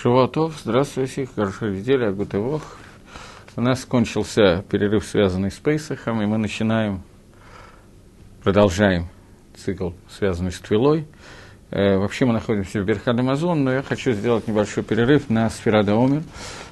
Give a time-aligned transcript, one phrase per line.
[0.00, 2.62] Шуватов, здравствуйте, хорошая неделя, Агутывох.
[3.56, 7.02] У нас кончился перерыв, связанный с Пейсахом, и мы начинаем,
[8.44, 9.08] продолжаем
[9.56, 11.08] цикл, связанный с Твилой.
[11.72, 15.94] Э, вообще мы находимся в Берхад Амазон, но я хочу сделать небольшой перерыв на Сферада
[15.94, 16.22] Омер.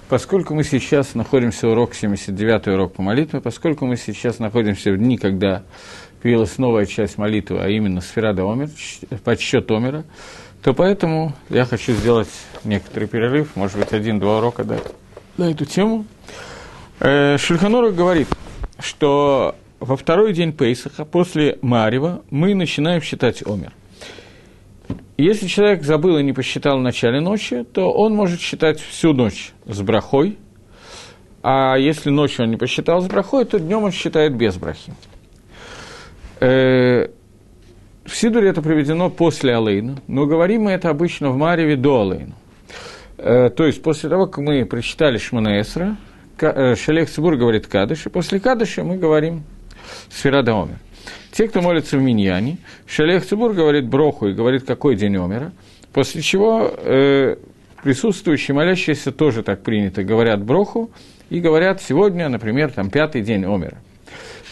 [0.09, 5.19] Поскольку мы сейчас находимся урок, 79-й урок по молитве, поскольку мы сейчас находимся в дни,
[5.19, 5.65] когда
[6.23, 8.69] появилась новая часть молитвы, а именно Сферада Омер,
[9.25, 10.05] подсчет Омера,
[10.63, 12.29] то поэтому я хочу сделать
[12.65, 14.85] некоторый перерыв, может быть, один-два урока дать
[15.37, 16.07] на эту тему.
[17.01, 18.29] Э, Шульханура говорит,
[18.79, 23.73] что во второй день Пейсаха, после Марева, мы начинаем считать Омер.
[25.19, 29.53] Если человек забыл и не посчитал в начале ночи, то он может считать всю ночь
[29.67, 30.39] с брахой,
[31.43, 34.93] а если ночью он не посчитал с брахой, то днем он считает без брахи.
[38.07, 42.35] В Сидуре это приведено после Алейна, но говорим мы это обычно в Мареве до Алейна.
[43.19, 45.97] Э, то есть после того, как мы прочитали Шманаэсра,
[46.41, 49.43] э, Шалех Цибур говорит Кадыш, и после Кадыша мы говорим
[50.09, 50.79] Сферада Омер.
[51.33, 55.51] Те, кто молится в Миньяне, Шалех Цибур говорит Броху и говорит, какой день Омера,
[55.93, 57.37] после чего э,
[57.83, 60.93] присутствующие молящиеся тоже так принято, говорят Броху
[61.29, 63.79] и говорят сегодня, например, там пятый день Омера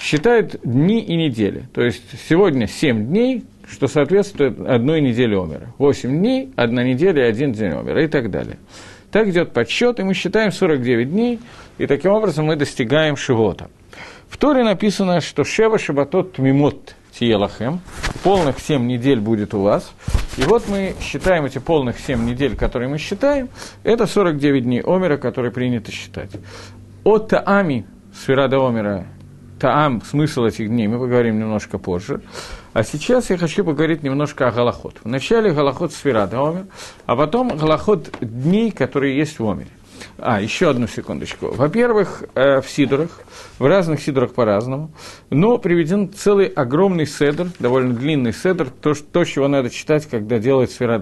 [0.04, 1.64] считает дни и недели.
[1.72, 5.72] То есть сегодня 7 дней, что соответствует одной неделе Омера.
[5.78, 8.58] 8 дней, одна неделя и один день Омера и так далее.
[9.10, 11.40] Так идет подсчет, и мы считаем 49 дней,
[11.78, 13.70] и таким образом мы достигаем Шивота.
[14.28, 17.80] В Торе написано, что Шева Шабатот Тмимот Тиелахем,
[18.22, 19.94] полных 7 недель будет у вас.
[20.36, 23.48] И вот мы считаем эти полных 7 недель, которые мы считаем,
[23.84, 26.30] это 49 дней Омера, которые принято считать.
[27.04, 29.06] От Таами, Сферада Омера,
[29.64, 32.20] таам, смысл этих дней, мы поговорим немножко позже.
[32.74, 34.96] А сейчас я хочу поговорить немножко о Галахот.
[35.04, 36.66] Вначале Галахот сфера Омер,
[37.06, 39.70] а потом Галахот дней, которые есть в Омере.
[40.18, 41.50] А, еще одну секундочку.
[41.50, 43.22] Во-первых, э, в Сидорах,
[43.58, 44.90] в разных Сидорах по-разному,
[45.30, 50.72] но приведен целый огромный седр, довольно длинный седр, то, то чего надо читать, когда делает
[50.72, 50.98] сфера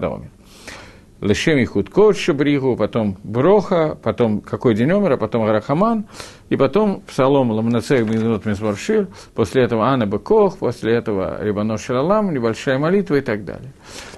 [1.23, 1.29] Омер.
[1.29, 6.05] Лешем и Худкот Шабригу, потом Броха, потом какой день умер, а потом Гарахаман,
[6.49, 12.77] и потом Псалом Ламнацех Минут Мизмаршир, после этого Анна Бекох, после этого Рибано Шалалам, небольшая
[12.77, 13.71] молитва и так далее.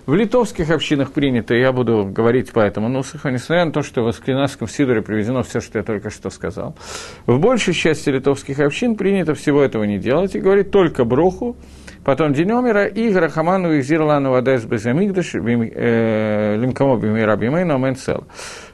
[0.06, 4.08] В литовских общинах принято, я буду говорить по этому нусаху, несмотря на то, что в
[4.08, 6.76] Аскинасском Сидоре приведено все, что я только что сказал.
[7.26, 11.56] В большей части литовских общин принято всего этого не делать и говорить только Броху,
[12.06, 12.50] потом день
[12.96, 18.24] и Грахаману и Зирлану Вадес Безамигдаш, э, Лимкамо Бимира Бимейна Оменцел.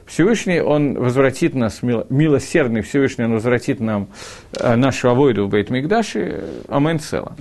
[0.06, 4.08] Всевышний, Он возвратит нас, милосердный Всевышний, Он возвратит нам
[4.52, 7.34] э, нашу авойду в Бейт Мигдаши, Амен Цела.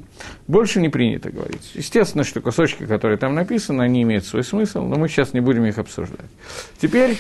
[0.47, 1.71] Больше не принято говорить.
[1.73, 5.65] Естественно, что кусочки, которые там написаны, они имеют свой смысл, но мы сейчас не будем
[5.65, 6.29] их обсуждать.
[6.81, 7.17] Теперь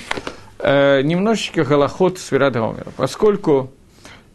[0.59, 2.91] э, немножечко голоход Сферата Омера.
[2.95, 3.71] Поскольку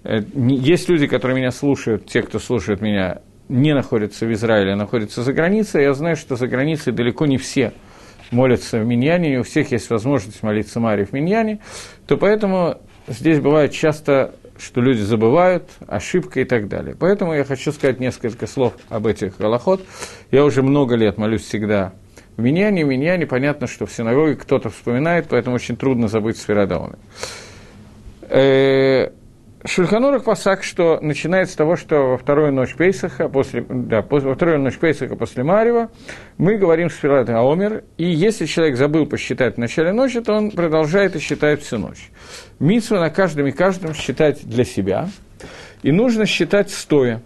[0.04, 4.76] э, есть люди, которые меня слушают, те, кто слушает меня не находится в Израиле, а
[4.76, 7.72] находится за границей, я знаю, что за границей далеко не все
[8.30, 11.60] молятся в Миньяне, не у всех есть возможность молиться Маре в Миньяне,
[12.06, 16.96] то поэтому здесь бывает часто, что люди забывают, ошибка и так далее.
[16.98, 19.84] Поэтому я хочу сказать несколько слов об этих голоход.
[20.30, 21.92] Я уже много лет молюсь всегда
[22.36, 26.96] в Миньяне, в Миньяне понятно, что в синагоге кто-то вспоминает, поэтому очень трудно забыть Сферадауны.
[29.66, 34.60] Шульханурах Пасак, что начинается с того, что во вторую ночь Пейсаха, после, да, во вторую
[34.60, 35.90] ночь Пейсаха после Марева,
[36.38, 41.16] мы говорим Сферат Аомер, и если человек забыл посчитать в начале ночи, то он продолжает
[41.16, 42.10] и считает всю ночь.
[42.60, 45.08] Митсва на каждом и каждом считать для себя,
[45.82, 47.22] и нужно считать стоя,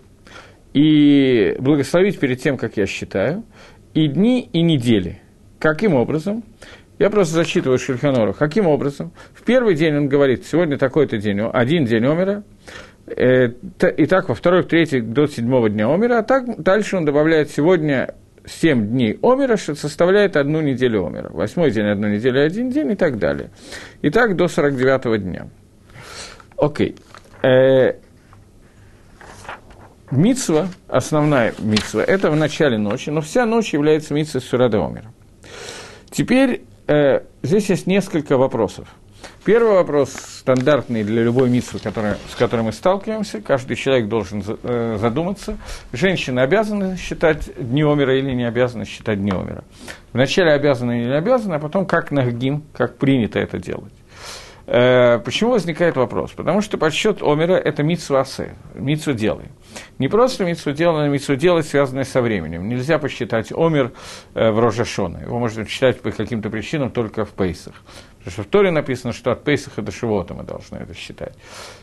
[0.73, 3.45] и благословить перед тем, как я считаю,
[3.93, 5.21] и дни, и недели.
[5.59, 6.43] Каким образом?
[7.01, 8.35] Я просто зачитываю Шульханору.
[8.35, 9.11] Каким образом?
[9.33, 12.43] В первый день он говорит, сегодня такой-то день, один день Омера,
[13.07, 13.53] э,
[13.97, 17.51] и так во второй, в третий, до седьмого дня Омера, а так дальше он добавляет
[17.51, 21.31] сегодня семь дней Омера, что составляет одну неделю Омера.
[21.31, 23.49] Восьмой день, одну неделю, один день и так далее.
[24.03, 25.49] И так до 49-го дня.
[26.59, 26.97] Окей.
[27.43, 27.95] Э,
[30.11, 35.11] митсва, основная митсва, это в начале ночи, но вся ночь является митсвой Сурада Омера.
[36.11, 38.89] Теперь э, здесь есть несколько вопросов.
[39.45, 41.49] Первый вопрос, стандартный для любой
[41.79, 45.57] который, с которой мы сталкиваемся, каждый человек должен э, задуматься,
[45.93, 49.65] женщины обязаны считать дни Омера или не обязаны считать дни Омера.
[50.13, 53.93] Вначале обязаны или не обязаны, а потом как нахгим, как принято это делать.
[54.67, 56.33] Э, почему возникает вопрос?
[56.33, 59.47] Потому что подсчет Омера– это митсва асе, митсва делай.
[59.99, 62.69] Не просто митсу делать, но митсу делать, связанное со временем.
[62.69, 63.93] Нельзя посчитать омер
[64.35, 65.19] э, в Рожашона.
[65.19, 67.75] Его можно считать по каким-то причинам только в Пейсах.
[68.19, 71.33] Потому что в Торе написано, что от Пейсаха до Шивота мы должны это считать.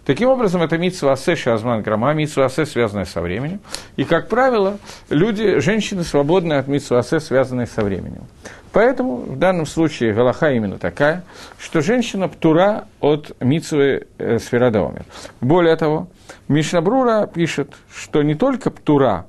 [0.05, 3.59] Таким образом, это митсва асе шазман грама, митсва асе, связанная со временем.
[3.95, 4.77] И, как правило,
[5.09, 8.27] люди, женщины свободны от митсва асе, связанной со временем.
[8.77, 11.23] Поэтому в данном случае Галаха именно такая,
[11.57, 15.03] что женщина птура от митсвы э, Сферадомер.
[15.41, 16.09] Более того,
[16.47, 19.25] Мишнабрура пишет, что не только птура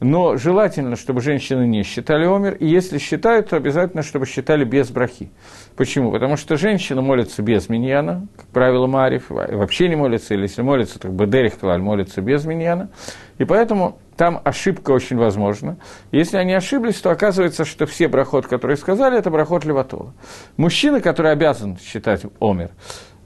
[0.00, 4.90] но желательно, чтобы женщины не считали омер, и если считают, то обязательно, чтобы считали без
[4.90, 5.30] брахи.
[5.76, 6.12] Почему?
[6.12, 10.98] Потому что женщина молится без миньяна, как правило, Мариф, вообще не молится, или если молится,
[10.98, 12.90] то Бадерих Клаль молится без миньяна,
[13.38, 15.78] и поэтому там ошибка очень возможна.
[16.12, 20.14] Если они ошиблись, то оказывается, что все брахот, которые сказали, это брахот Леватола.
[20.56, 22.70] Мужчина, который обязан считать омер,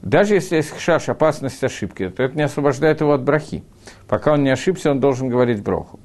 [0.02, 3.64] даже если есть шаш, опасность ошибки, то это не освобождает его от брахи.
[4.06, 5.99] Пока он не ошибся, он должен говорить броху.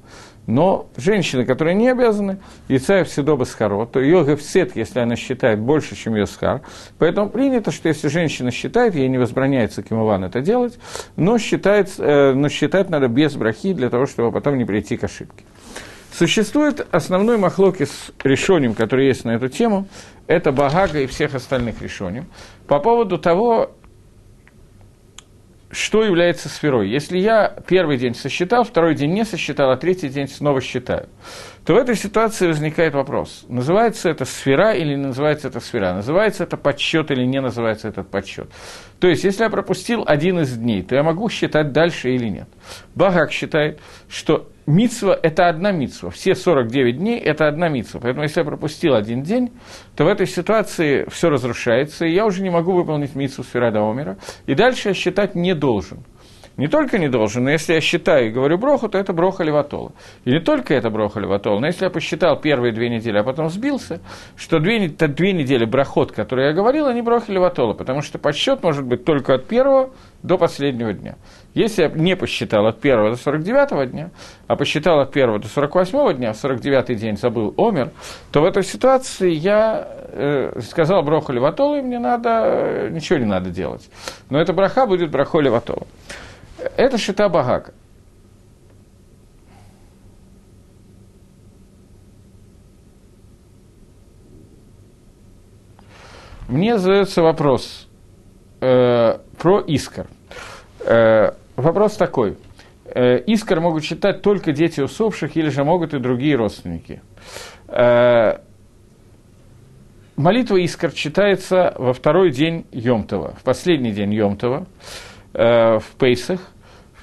[0.46, 2.38] Но женщины, которые не обязаны,
[2.68, 6.60] яйца всегда схаро, то ее гефсет, если она считает больше, чем ее схар.
[6.98, 10.78] Поэтому принято, что если женщина считает, ей не возбраняется кимован это делать,
[11.16, 15.04] но считает, э, но считать надо без брахи, для того, чтобы потом не прийти к
[15.04, 15.44] ошибке.
[16.12, 19.88] Существует основной махлоки с решением, который есть на эту тему,
[20.28, 22.22] это Багага и всех остальных решений,
[22.68, 23.72] по поводу того,
[25.74, 26.88] что является сферой.
[26.88, 31.08] Если я первый день сосчитал, второй день не сосчитал, а третий день снова считаю,
[31.64, 36.44] то в этой ситуации возникает вопрос, называется это сфера или не называется это сфера, называется
[36.44, 38.50] это подсчет или не называется этот подсчет.
[39.00, 42.48] То есть, если я пропустил один из дней, то я могу считать дальше или нет.
[42.94, 46.10] Багак считает, что Мицва– это одна мицва.
[46.10, 48.00] Все 49 дней– это одна мицва.
[48.00, 49.52] Поэтому, если я пропустил один день,
[49.94, 54.16] то в этой ситуации все разрушается, и я уже не могу выполнить мицву Сферада Омера,
[54.46, 55.98] и дальше я считать не должен.
[56.56, 59.92] Не только не должен, но если я считаю и говорю броху, то это броха леватола.
[60.24, 63.50] И не только это броха леватола, но если я посчитал первые две недели, а потом
[63.50, 64.00] сбился,
[64.36, 68.84] что две, две недели брахот, которые я говорил, они броха леватола, потому что подсчет может
[68.84, 69.90] быть только от первого
[70.22, 71.16] до последнего дня.
[71.54, 74.10] Если я не посчитал от 1 до 49 дня,
[74.46, 77.90] а посчитал от 1 до 48 дня, в 49 день забыл омер,
[78.30, 83.26] то в этой ситуации я э, сказал броху леватола, и мне надо, э, ничего не
[83.26, 83.88] надо делать.
[84.30, 85.86] Но эта браха будет брахо леватола.
[86.76, 87.72] Это шита Багака.
[96.48, 97.88] Мне задается вопрос
[98.60, 100.06] э, про Искар.
[100.80, 102.36] Э, вопрос такой.
[102.84, 107.00] Э, искар могут читать только дети усопших или же могут и другие родственники.
[107.66, 108.38] Э,
[110.16, 116.40] молитва Искар читается во второй день Йомтова, в последний день Йомтова, э, в Пейсах.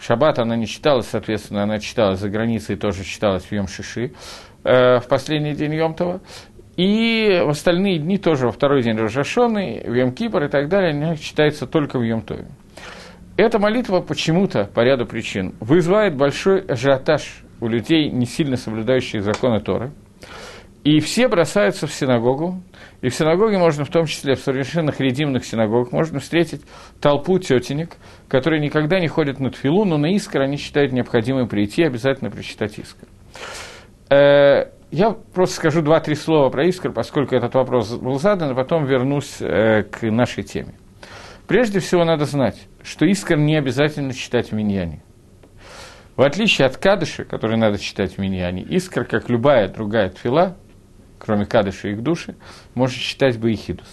[0.02, 4.16] В Шаббат она не читалась, соответственно, она читалась за границей, тоже читалась в Йом-Шиши
[4.64, 6.22] э, в последний день Йомтова.
[6.76, 11.18] И в остальные дни тоже во второй день Рожашоны, в Йом-Кипр и так далее, она
[11.18, 12.48] читается только в Йом-Тове.
[13.38, 19.60] Эта молитва почему-то, по ряду причин, вызывает большой ажиотаж у людей, не сильно соблюдающих законы
[19.60, 19.92] Торы.
[20.84, 22.64] И все бросаются в синагогу,
[23.02, 26.62] и в синагоге можно, в том числе в совершенных редимных синагогах, можно встретить
[27.00, 27.98] толпу тетенек,
[28.28, 32.32] которые никогда не ходят на тфилу, но на искр они считают необходимым прийти и обязательно
[32.32, 33.08] прочитать искр.
[34.10, 38.86] Э, я просто скажу два-три слова про искр, поскольку этот вопрос был задан, а потом
[38.86, 40.74] вернусь э, к нашей теме.
[41.48, 45.04] Прежде всего надо знать, что искр не обязательно читать в миньяне.
[46.18, 50.58] В отличие от кадыши, который надо читать в миньяне, искр, как любая другая тфила,
[51.24, 52.36] кроме Кадыша и их души,
[52.74, 53.88] может читать Баихидус.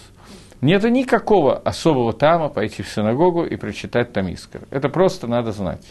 [0.60, 4.62] Нет никакого особого тама пойти в синагогу и прочитать там Искр.
[4.70, 5.84] Это просто надо знать.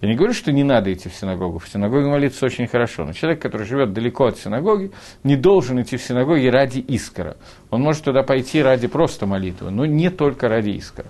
[0.00, 1.58] Я не говорю, что не надо идти в синагогу.
[1.58, 3.06] В синагоге молиться очень хорошо.
[3.06, 4.90] Но человек, который живет далеко от синагоги,
[5.22, 7.38] не должен идти в синагоги ради искра.
[7.70, 11.06] Он может туда пойти ради просто молитвы, но не только ради искра.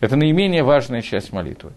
[0.00, 1.72] Это наименее важная часть молитвы.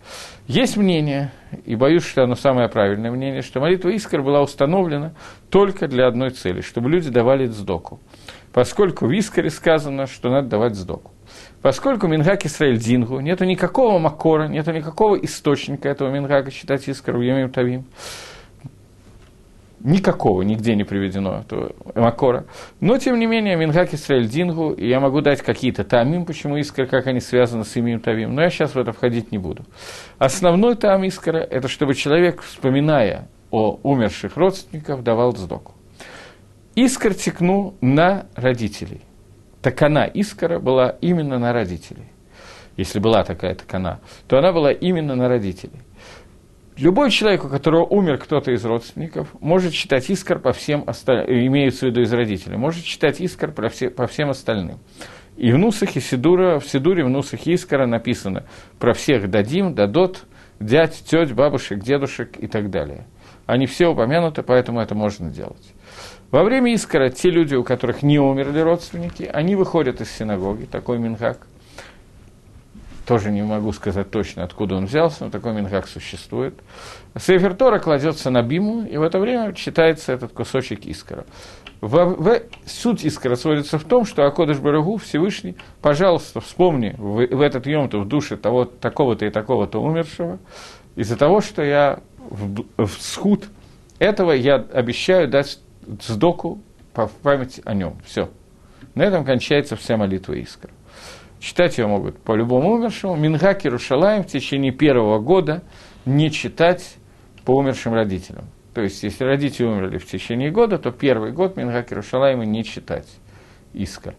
[0.47, 1.31] Есть мнение,
[1.65, 5.13] и боюсь, что оно самое правильное мнение, что молитва Искр была установлена
[5.49, 7.99] только для одной цели, чтобы люди давали сдоку.
[8.51, 11.11] Поскольку в Искаре сказано, что надо давать сдоку.
[11.61, 17.21] Поскольку Мингак Исраэль Дингу, нету никакого макора, нету никакого источника этого Мингака считать Искар в
[17.21, 17.85] Йомим Тавим,
[19.81, 22.45] никакого нигде не приведено этого Макора.
[22.79, 26.85] Но, тем не менее, Мингак Исраэль Дингу, и я могу дать какие-то тамим, почему Искра,
[26.85, 29.65] как они связаны с имием Тавим, но я сейчас в это входить не буду.
[30.17, 35.73] Основной там Искра– это чтобы человек, вспоминая о умерших родственников, давал сдоку.
[36.75, 39.01] Искр текнул на родителей.
[39.61, 42.05] Такана Искра была именно на родителей.
[42.77, 45.81] Если была такая такана, то она была именно на родителей.
[46.79, 51.85] Любой человек, у которого умер кто-то из родственников, может читать искр по всем остальным, имеется
[51.85, 54.79] в виду из родителей, может читать искр по, все, по всем остальным.
[55.35, 58.45] И в Нусахе Сидура, в Сидуре, в Нусахе Искара написано
[58.79, 60.23] про всех дадим, дадот,
[60.61, 63.07] дядь, теть, бабушек, дедушек и так далее.
[63.45, 65.73] Они все упомянуты, поэтому это можно делать.
[66.31, 70.97] Во время Искара те люди, у которых не умерли родственники, они выходят из синагоги, такой
[70.97, 71.45] минхак.
[73.09, 76.53] Тоже не могу сказать точно, откуда он взялся, но такой минхак существует.
[77.17, 81.25] Сейфер Тора кладется на биму, и в это время читается этот кусочек Искара.
[81.81, 87.41] В, в, суть искра сводится в том, что Акодыш Барагу, Всевышний, пожалуйста, вспомни в, в
[87.41, 90.37] этот йом-то в душе того, такого-то и такого-то умершего,
[90.95, 93.45] из-за того, что я в, в схуд
[93.97, 95.57] этого я обещаю дать
[96.07, 96.61] сдоку
[96.93, 97.97] по памяти о нем.
[98.05, 98.29] Все.
[98.93, 100.69] На этом кончается вся молитва искра.
[101.39, 103.15] Читать ее могут по любому умершему.
[103.15, 105.63] Минхак Иерушалаем в течение первого года
[106.05, 106.95] не читать
[107.45, 108.45] по умершим родителям.
[108.73, 113.07] То есть, если родители умерли в течение года, то первый год Мингак Иерушалайма не читать
[113.73, 114.15] Искар.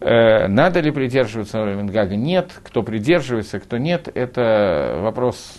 [0.00, 2.16] Э, надо ли придерживаться Мингага?
[2.16, 2.50] Нет.
[2.64, 5.54] Кто придерживается, кто нет, это вопрос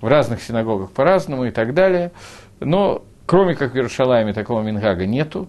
[0.00, 2.12] в разных синагогах по-разному и так далее.
[2.60, 5.48] Но кроме как в Иерушалайме такого Мингага нету.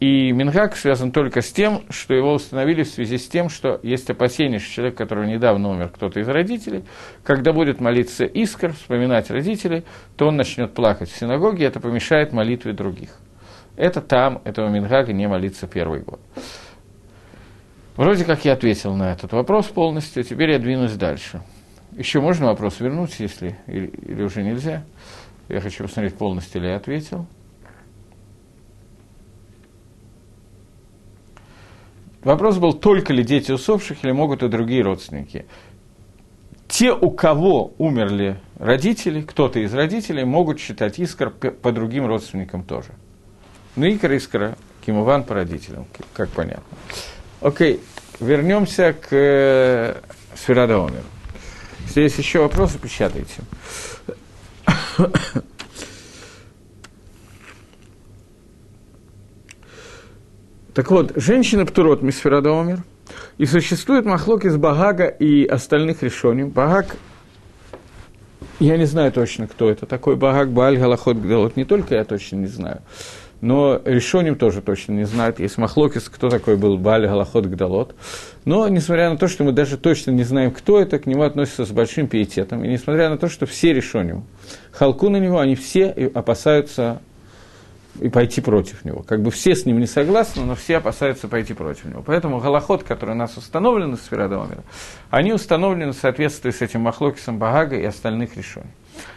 [0.00, 4.10] И Мингак связан только с тем, что его установили в связи с тем, что есть
[4.10, 6.84] опасение, что человек, который недавно умер, кто-то из родителей,
[7.22, 9.84] когда будет молиться искр, вспоминать родителей,
[10.16, 13.16] то он начнет плакать в синагоге, и это помешает молитве других.
[13.76, 16.20] Это там, этого Мингага не молиться первый год.
[17.96, 21.42] Вроде как я ответил на этот вопрос полностью, теперь я двинусь дальше.
[21.92, 24.82] Еще можно вопрос вернуть, если или, или уже нельзя?
[25.48, 27.26] Я хочу посмотреть, полностью ли я ответил.
[32.24, 35.44] Вопрос был, только ли дети усопших или могут и другие родственники.
[36.66, 42.88] Те, у кого умерли родители, кто-то из родителей, могут считать искр по другим родственникам тоже.
[43.76, 46.64] Ну, икор искра, кимуван по родителям, как понятно.
[47.42, 47.80] Окей,
[48.20, 49.96] вернемся к э,
[50.34, 51.04] Сферада Омеру.
[51.86, 53.42] Если есть еще вопросы, печатайте.
[60.74, 62.82] Так вот, женщина Птурот Мисферада умер,
[63.38, 66.42] и существует махлок из Багага и остальных решений.
[66.42, 66.96] Багаг,
[68.58, 72.36] я не знаю точно, кто это такой Багаг, Бааль, Галахот, Гдалот, не только я точно
[72.36, 72.80] не знаю,
[73.40, 75.38] но решением тоже точно не знают.
[75.38, 77.94] Есть махлокис, кто такой был Бааль, Галахот, Гдалот.
[78.44, 81.66] Но, несмотря на то, что мы даже точно не знаем, кто это, к нему относятся
[81.66, 82.64] с большим пиететом.
[82.64, 84.24] И несмотря на то, что все решением,
[84.72, 87.00] халку на него, они все опасаются
[88.00, 89.02] и пойти против него.
[89.02, 92.02] Как бы все с ним не согласны, но все опасаются пойти против него.
[92.04, 94.64] Поэтому голоход, который у нас установлен из Сферадомера,
[95.10, 98.70] они установлены в соответствии с этим Махлокисом Багага и остальных решений.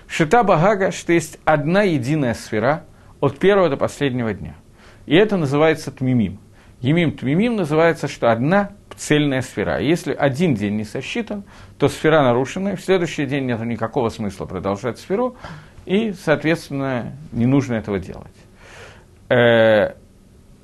[0.07, 2.83] Шита Багага, что есть одна единая сфера
[3.19, 4.55] от первого до последнего дня.
[5.05, 6.39] И это называется Тмимим.
[6.81, 9.79] Емим Тмимим называется, что одна цельная сфера.
[9.79, 11.43] Если один день не сосчитан,
[11.77, 15.35] то сфера нарушена, и в следующий день нет никакого смысла продолжать сферу,
[15.85, 18.27] и, соответственно, не нужно этого делать
[19.29, 19.93] э,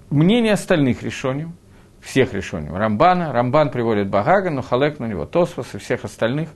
[0.10, 1.48] мнение остальных решений,
[2.01, 6.50] всех решений, Рамбана, Рамбан приводит Багага, но Халек на него, Тосфос и всех остальных.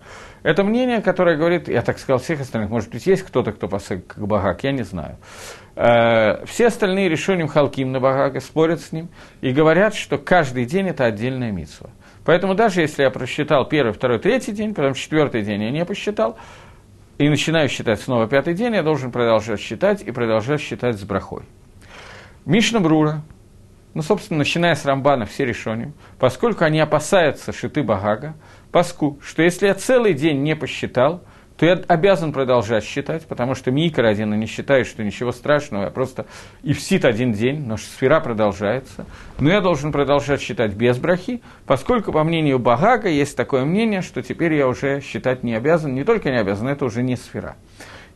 [0.43, 4.01] Это мнение, которое говорит, я так сказал, всех остальных, может быть, есть кто-то, кто посыл
[4.05, 5.17] как Багаг, я не знаю.
[5.75, 9.09] Э, все остальные решения Халким на Багага спорят с ним
[9.41, 11.89] и говорят, что каждый день это отдельная митсва.
[12.25, 16.37] Поэтому даже если я просчитал первый, второй, третий день, потом четвертый день я не посчитал,
[17.17, 21.43] и начинаю считать снова пятый день, я должен продолжать считать и продолжать считать с брахой.
[22.47, 23.23] Мишна Брура,
[23.93, 28.35] ну, собственно, начиная с Рамбана, все решением, поскольку они опасаются шиты Багага,
[28.71, 31.21] паску, что если я целый день не посчитал,
[31.57, 35.83] то я обязан продолжать считать, потому что Микр один и не считает, что ничего страшного,
[35.83, 36.25] я просто
[36.63, 39.05] и всит один день, но сфера продолжается.
[39.39, 44.21] Но я должен продолжать считать без брахи, поскольку, по мнению Багага, есть такое мнение, что
[44.21, 47.57] теперь я уже считать не обязан, не только не обязан, это уже не сфера.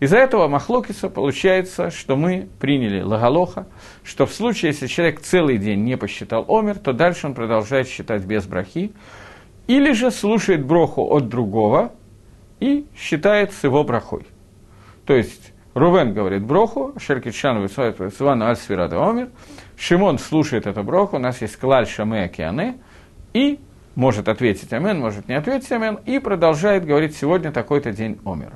[0.02, 3.68] Из-за этого Махлокиса получается, что мы приняли Лагалоха,
[4.04, 8.26] что в случае, если человек целый день не посчитал Омер, то дальше он продолжает считать
[8.26, 8.94] без брахи,
[9.68, 11.92] или же слушает броху от другого
[12.60, 14.26] и считает с его брахой.
[15.06, 19.30] То есть Рувен говорит броху, Шеркичан высваивает Свану Аль-Свирада Омер,
[19.78, 22.80] Шимон слушает эту броху, у нас есть Клаль Шаме Океане,
[23.34, 23.60] и
[23.94, 28.56] может ответить Амен, может не ответить Амен, и продолжает говорить, сегодня такой-то день Омера.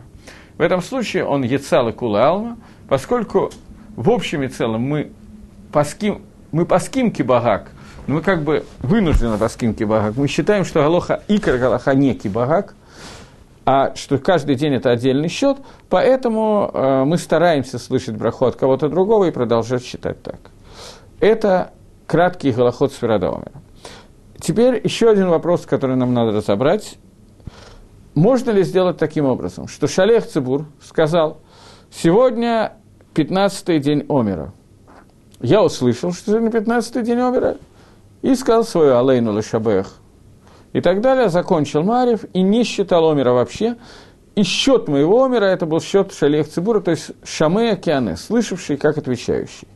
[0.58, 2.58] В этом случае он Ецал и Алма,
[2.88, 3.52] поскольку
[3.96, 5.12] в общем и целом мы
[5.72, 6.22] паским,
[6.52, 7.72] мы паским кибагак,
[8.08, 10.16] мы как бы вынуждены паским кибагак.
[10.16, 12.76] Мы считаем, что Галоха Икр Галоха не кибагак,
[13.66, 15.58] а что каждый день это отдельный счет,
[15.90, 20.40] поэтому э, мы стараемся слышать браху от кого-то другого и продолжать считать так.
[21.20, 21.72] Это
[22.06, 23.52] краткий голоход с Ферадомера.
[24.40, 26.98] теперь еще один вопрос, который нам надо разобрать.
[28.16, 31.42] Можно ли сделать таким образом, что Шалех Цибур сказал,
[31.92, 32.78] сегодня
[33.14, 34.54] 15-й день Омера.
[35.42, 37.58] Я услышал, что сегодня 15-й день Омера,
[38.22, 39.96] и сказал свою Алейну Лешабех.
[40.72, 43.76] И так далее, закончил Марев и не считал Омера вообще.
[44.36, 48.98] И счет моего Омера, это был счет Шалех Цибура, то есть Шамея Киане, слышавший как
[48.98, 49.68] отвечающий.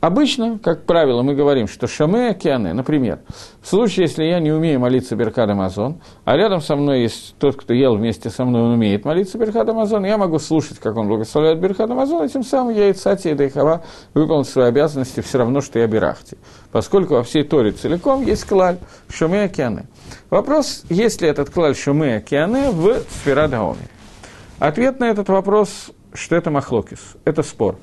[0.00, 3.20] Обычно, как правило, мы говорим, что шаме океаны, например,
[3.60, 7.56] в случае, если я не умею молиться ברכת המזון, а рядом со мной есть тот,
[7.56, 11.06] кто ел вместе со мной, он умеет молиться ברכת המזון, я могу слушать, как он
[11.06, 13.82] благословляет ברכת המזון, и тем самым я יצאתי ידי חובה
[14.14, 16.38] выполнил свои обязанности все равно, что я ברכתי.
[16.72, 18.78] Поскольку во всей Торе целиком есть כלל
[19.10, 19.86] שומע כעונה.
[20.30, 23.88] Вопрос, есть ли этот כלל שומע כעונה в ספירת העומר.
[24.58, 27.76] Ответ на этот вопрос, что это מחלוקת, это спор.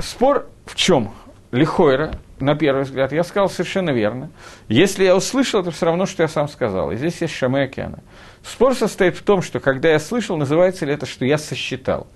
[0.00, 1.12] Спор в чем?
[1.50, 4.30] Лихойра, на первый взгляд, я сказал совершенно верно.
[4.68, 6.90] Если я услышал, это все равно, что я сам сказал.
[6.90, 7.98] И здесь есть Шаме Океана.
[8.42, 12.06] Спор состоит в том, что когда я слышал, называется ли это, что я сосчитал.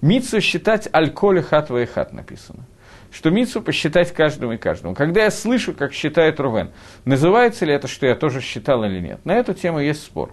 [0.00, 2.64] Мицу считать аль-коли хат хат написано.
[3.12, 4.94] Что Мицу посчитать каждому и каждому.
[4.94, 6.70] Когда я слышу, как считает Рувен,
[7.04, 9.24] называется ли это, что я тоже считал или нет.
[9.24, 10.32] На эту тему есть спор.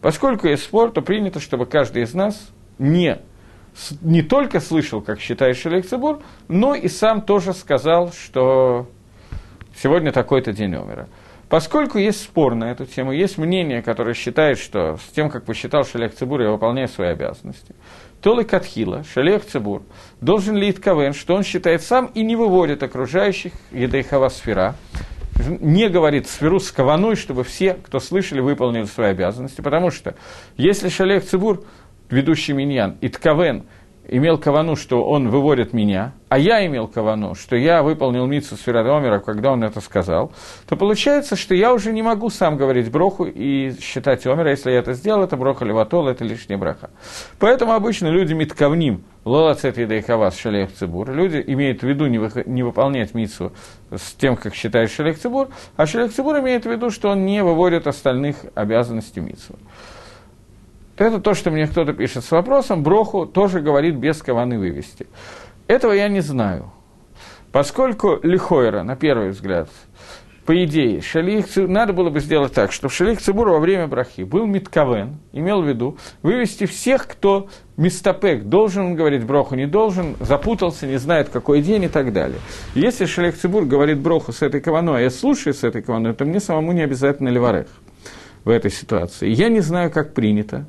[0.00, 3.18] Поскольку есть спор, то принято, чтобы каждый из нас не
[4.00, 8.88] не только слышал, как считает Шелех Цибур, но и сам тоже сказал, что
[9.80, 11.08] сегодня такой-то день умера.
[11.48, 15.84] Поскольку есть спор на эту тему, есть мнение, которое считает, что с тем, как посчитал
[15.84, 17.74] Шелех Цибур, я выполняю свои обязанности.
[18.20, 19.82] Толы Катхила, Шалех Цибур,
[20.20, 24.74] должен ли Итковен, что он считает сам и не выводит окружающих Едейхава сфера,
[25.48, 30.16] не говорит сферу с каваной, чтобы все, кто слышали, выполнили свои обязанности, потому что
[30.56, 31.64] если Шалех Цибур
[32.10, 33.64] ведущий миньян, и Ткавен
[34.08, 39.18] имел кавану, что он выводит меня, а я имел кавану, что я выполнил митсу Сферадомера,
[39.18, 40.32] когда он это сказал,
[40.66, 44.78] то получается, что я уже не могу сам говорить броху и считать омера, если я
[44.78, 46.90] это сделал, это броха леватол, это лишняя браха.
[47.38, 52.30] Поэтому обычно люди миткавним, лолацет и дейхавас шалех цибур, люди имеют в виду не, вы,
[52.46, 53.52] не выполнять митсу
[53.90, 57.42] с тем, как считает шалех цибур, а шалех цибур имеет в виду, что он не
[57.42, 59.58] выводит остальных обязанностей митсу.
[60.98, 62.82] Это то, что мне кто-то пишет с вопросом.
[62.82, 65.06] Броху тоже говорит без каваны вывести.
[65.68, 66.72] Этого я не знаю.
[67.52, 69.70] Поскольку Лихойра, на первый взгляд,
[70.44, 74.46] по идее, шалих, надо было бы сделать так, чтобы шалих Цибура во время брахи был
[74.46, 80.86] митковен, имел в виду вывести всех, кто мистопек, должен он говорить броху, не должен, запутался,
[80.86, 82.38] не знает, какой день и так далее.
[82.74, 86.24] Если шалих Цибур говорит броху с этой каваной, а я слушаю с этой каваной, то
[86.24, 87.68] мне самому не обязательно ливарех
[88.44, 89.28] в этой ситуации.
[89.28, 90.66] Я не знаю, как принято,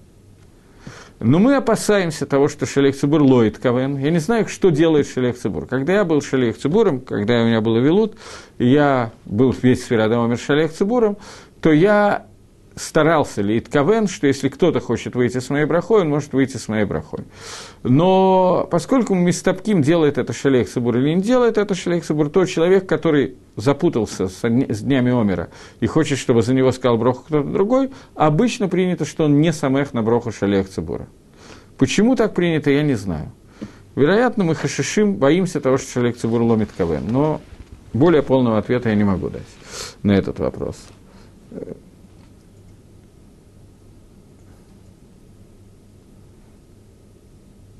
[1.20, 3.98] но мы опасаемся того, что Шелех Цибур лоит КВН.
[3.98, 5.68] Я не знаю, что делает Шелех Цибур.
[5.68, 8.16] Когда я был Шелех Цибуром, когда у меня был Авилут,
[8.58, 11.18] и я был весь Сферадам Амир Шелех Цибуром,
[11.62, 12.26] то я
[12.80, 16.68] старался ли Итковен, что если кто-то хочет выйти с моей брахой, он может выйти с
[16.70, 17.26] моей брахой.
[17.84, 22.88] Но поскольку Мистапким делает это Шалех Сабур или не делает это Шалех Сабур, тот человек,
[22.88, 25.50] который запутался с, днями Омера
[25.82, 29.94] и хочет, чтобы за него сказал броху кто-то другой, обычно принято, что он не самех
[29.94, 31.08] на броху Шалех Цибура.
[31.78, 33.32] Почему так принято, я не знаю.
[33.96, 37.42] Вероятно, мы хашишим боимся того, что Шалех Цибур ломит КВН, но
[37.92, 39.42] более полного ответа я не могу дать
[40.02, 40.78] на этот вопрос.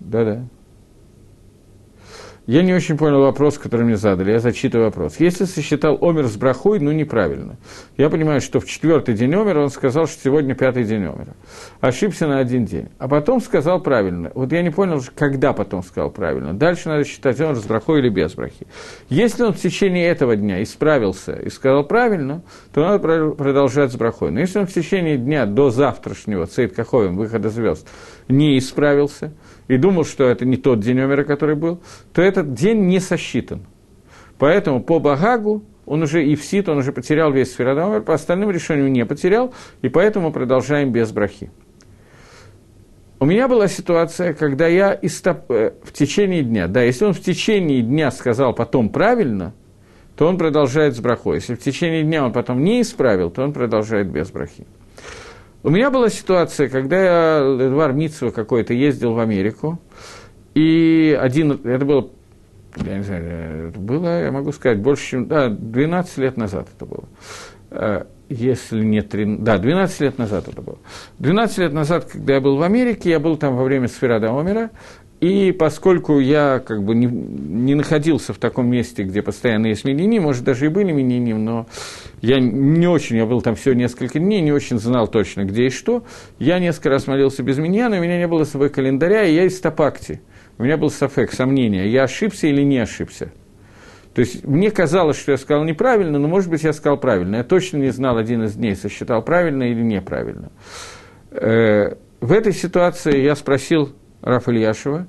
[0.10, 0.48] Да-да.
[2.50, 4.32] Я не очень понял вопрос, который мне задали.
[4.32, 5.18] Я зачитываю вопрос.
[5.20, 7.58] Если сосчитал Омер с брахой, ну, неправильно.
[7.96, 11.36] Я понимаю, что в четвертый день Омера он сказал, что сегодня пятый день Омера.
[11.80, 12.88] Ошибся на один день.
[12.98, 14.32] А потом сказал правильно.
[14.34, 16.56] Вот я не понял, когда потом сказал правильно.
[16.56, 18.66] Дальше надо считать, он с брахой или без брахи.
[19.10, 22.42] Если он в течение этого дня исправился и сказал правильно,
[22.74, 22.98] то надо
[23.36, 24.32] продолжать с брахой.
[24.32, 27.88] Но если он в течение дня до завтрашнего, цейт каховым, выхода звезд,
[28.28, 29.34] не исправился–
[29.70, 31.80] и думал, что это не тот день умера, который был,
[32.12, 33.62] то этот день не сосчитан.
[34.38, 38.52] Поэтому по Багагу он уже и в Сит, он уже потерял весь сферадомер, по остальным
[38.52, 41.52] решениям не потерял, и поэтому продолжаем без брахи.
[43.20, 45.52] У меня была ситуация, когда я истоп...
[45.52, 49.54] Э, в течение дня, да, если он в течение дня сказал потом правильно,
[50.16, 51.36] то он продолжает с брахой.
[51.36, 54.66] Если в течение дня он потом не исправил, то он продолжает без брахи.
[55.62, 59.78] У меня была ситуация, когда я, Эдвар Митцева какой-то, ездил в Америку,
[60.56, 62.10] и один, это было,
[62.78, 66.86] я не знаю, это было, я могу сказать, больше, чем, да, 12 лет назад это
[66.86, 67.04] было.
[67.72, 70.78] Э, если не 3, да, 12 лет назад это было.
[71.20, 74.70] 12 лет назад, когда я был в Америке, я был там во время Сферада Омера,
[75.20, 80.20] и поскольку я как бы не, не находился в таком месте, где постоянно есть минини,
[80.20, 81.68] может, даже и были минини, но
[82.22, 85.70] я не очень, я был там всего несколько дней, не очень знал точно, где и
[85.70, 86.04] что.
[86.38, 89.34] Я несколько раз молился без меня, но у меня не было с собой календаря, и
[89.34, 90.22] я из Топакти.
[90.58, 93.32] У меня был сафек, сомнение, я ошибся или не ошибся.
[94.14, 97.38] То есть мне казалось, что я сказал неправильно, но, может быть, я сказал правильно.
[97.38, 100.52] Я точно не знал один из дней, сосчитал правильно или неправильно.
[101.32, 105.08] Э, в этой ситуации я спросил Раф Ильяшева,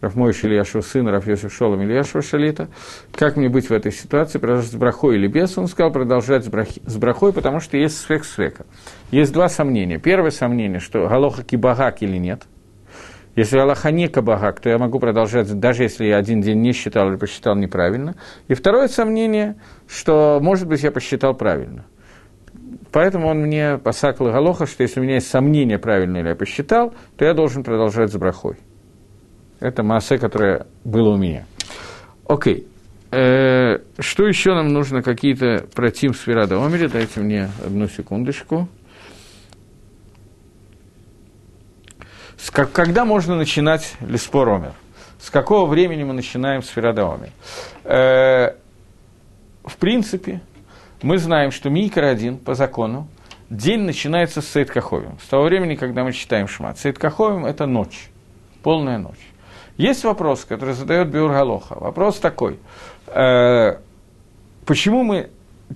[0.00, 2.68] Раф Мойш Ильяшева, сына Раф Йосиф Шолом Ильяшева Шалита,
[3.12, 6.48] как мне быть в этой ситуации, продолжать с брахой или без, он сказал продолжать с,
[6.48, 8.66] брахи, с брахой, потому что есть свек свека.
[9.10, 9.98] Есть два сомнения.
[9.98, 12.42] Первое сомнение, что галоха кибагак или нет.
[13.36, 17.08] Если Аллаха не кабагак, то я могу продолжать, даже если я один день не считал
[17.08, 18.16] или посчитал неправильно.
[18.48, 19.56] И второе сомнение,
[19.88, 21.86] что, может быть, я посчитал правильно.
[22.92, 26.92] Поэтому он мне посакал Галоха, что если у меня есть сомнение, правильно ли я посчитал,
[27.16, 28.56] то я должен продолжать с брахой.
[29.60, 31.44] Это масса, которая была у меня.
[32.26, 32.66] Окей.
[33.12, 36.88] Э, что еще нам нужно какие-то про Тим Сферада Омере?
[36.88, 38.68] Дайте мне одну секундочку.
[42.38, 44.72] С когда можно начинать Леспор Омер?
[45.18, 47.30] С какого времени мы начинаем Сферада Омер?
[47.84, 48.56] Э,
[49.64, 50.40] в принципе,
[51.02, 53.08] мы знаем, что Микро один по закону,
[53.48, 55.18] день начинается с Сейд Каховим.
[55.22, 56.78] С того времени, когда мы читаем Шмат.
[56.78, 58.10] Сейд Каховим– это ночь,
[58.62, 59.30] полная ночь.
[59.76, 61.74] Есть вопрос, который задает Биур Галоха.
[61.78, 62.58] Вопрос такой.
[63.06, 63.78] Э,
[64.66, 65.30] почему мы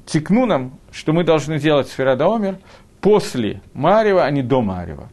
[0.04, 2.58] текну нам, что мы должны делать Сферада Омер
[3.00, 5.08] после Марева, а не до Марева?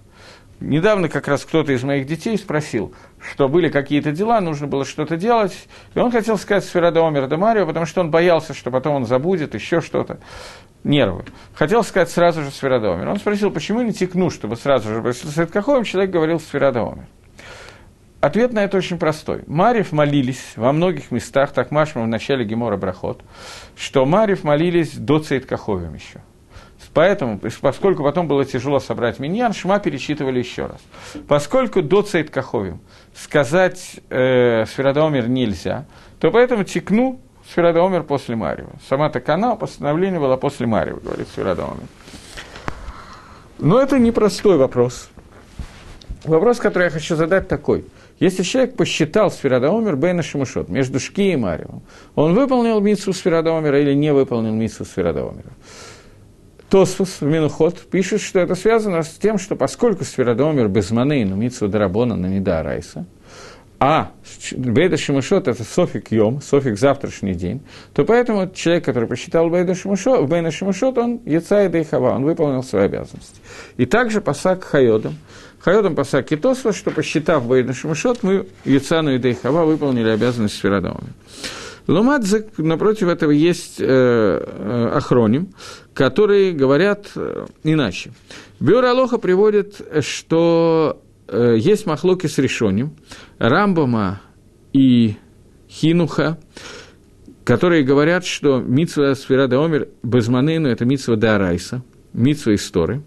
[0.62, 5.17] Недавно как раз кто-то из моих детей спросил, что были какие-то дела, нужно было что-то
[5.17, 8.95] делать, и он хотел сказать Сферада Омер де Марио, потому что он боялся, что потом
[8.95, 10.19] он забудет еще что-то.
[10.84, 11.26] Нервы.
[11.56, 13.10] Хотел сказать сразу же Сферада Омер.
[13.10, 17.08] Он спросил, почему не текну, чтобы сразу же, если с Каховым человек говорил Сферада Омер.
[18.19, 19.43] Ответ на это очень простой.
[19.47, 23.24] Марьев молились во многих местах, так Машма в начале Гемора Брахот,
[23.76, 26.21] что Марьев молились до Цейткаховим еще.
[26.93, 30.82] Поэтому, поскольку потом было тяжело собрать миньян, Шма перечитывали еще раз.
[31.27, 32.82] Поскольку до Каховим
[33.15, 35.86] сказать э, Сферадомер нельзя,
[36.19, 38.71] то поэтому текну Сферадомер после Марева.
[38.89, 41.88] Сама-то канал постановление было после Марева, говорит Сферадомер.
[43.60, 45.10] Но это непростой вопрос.
[46.25, 47.86] Вопрос, который я хочу задать, такой.
[48.19, 51.82] Если человек посчитал Сферадомер Бейна Шимушот между Шки и Мариевым,
[52.15, 55.51] он выполнил митсу Сферадомера или не выполнил митсу Сферадомера?
[56.71, 61.67] Тосфус в Минухот пишет, что это связано с тем, что поскольку Сферадомер без манейну митсу
[61.67, 63.05] дарабона на неда райса,
[63.77, 64.12] а
[64.55, 67.60] Бейда Шимашот– это Софик Йом, Софик– завтрашний день,
[67.93, 72.63] то поэтому человек, который посчитал Бейда Шимашот, Бейда Шимашот, он Яца и Дейхава, он выполнил
[72.63, 73.41] свои обязанности.
[73.75, 75.17] И также Пасак Хайодом.
[75.60, 81.03] Хайодом Пасак Китосва, что посчитав Бейда Шимашот, мы Яцану и Дейхава выполнили обязанность Сферадомера.
[81.87, 85.49] Лумадзе, напротив этого, есть э, э, охроним,
[85.93, 88.11] которые говорят э, иначе.
[88.59, 92.95] Бюро приводит, что э, есть махлоки с решением
[93.39, 94.21] Рамбама
[94.73, 95.15] и
[95.69, 96.37] Хинуха,
[97.43, 103.01] которые говорят, что митсва Сферада Омер Безманейну– это митсва Дарайса, митсва истории.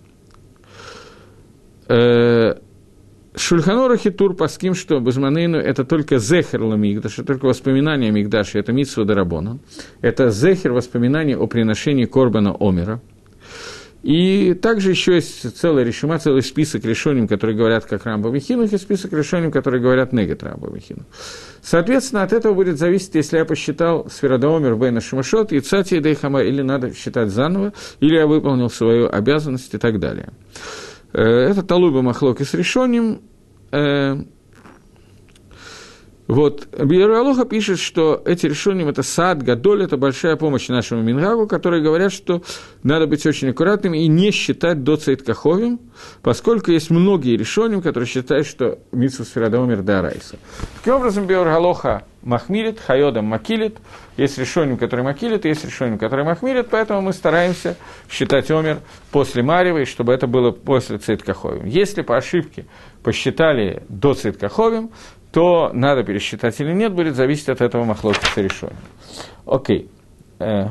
[3.35, 8.59] Э, Шульханора Хитур паским, что Базманейну– это только зехер ламигдаш, это только воспоминание о Мигдаше,
[8.59, 9.59] это митсва дарабона.
[10.01, 13.01] Это зехер воспоминание о приношении Корбана Омера.
[14.03, 18.77] И также еще есть целая решима, целый список решений, которые говорят как Рамба Михинух, и
[18.77, 21.05] список решений, которые говорят негат Рамба Михинух.
[21.63, 26.61] Соответственно, от этого будет зависеть, если я посчитал Сферадоомер Бейна Шимашот, и Цати Дейхама, или
[26.61, 30.35] надо считать заново, или я выполнил свою обязанность и так далее.
[31.15, 33.23] Э, это Талуба Махлоки с решением.
[36.27, 41.83] Вот, Биералоха пишет, что эти решения– это сад, гадоль, это большая помощь нашему Мингагу, которые
[41.83, 42.43] говорят, что
[42.83, 45.81] надо быть очень аккуратным и не считать до Цейткаховим,
[46.23, 50.39] поскольку есть многие решения, которые считают, что Митсу Сферадомир да Райса.
[50.79, 53.77] Таким образом, Биералоха махмилит, хайодом макилит,
[54.17, 57.77] есть решение, которое макилит, есть решение, которое махмилит, поэтому мы стараемся
[58.09, 58.79] считать омер
[59.11, 61.67] после Марьевой, чтобы это было после Цейткаховим.
[61.67, 62.65] Если по ошибке
[63.03, 64.91] посчитали до Цейткаховим,
[65.35, 68.77] то надо пересчитать или нет, будет зависеть от этого махлокиса решения.
[69.45, 69.91] Окей.
[70.39, 70.69] Э.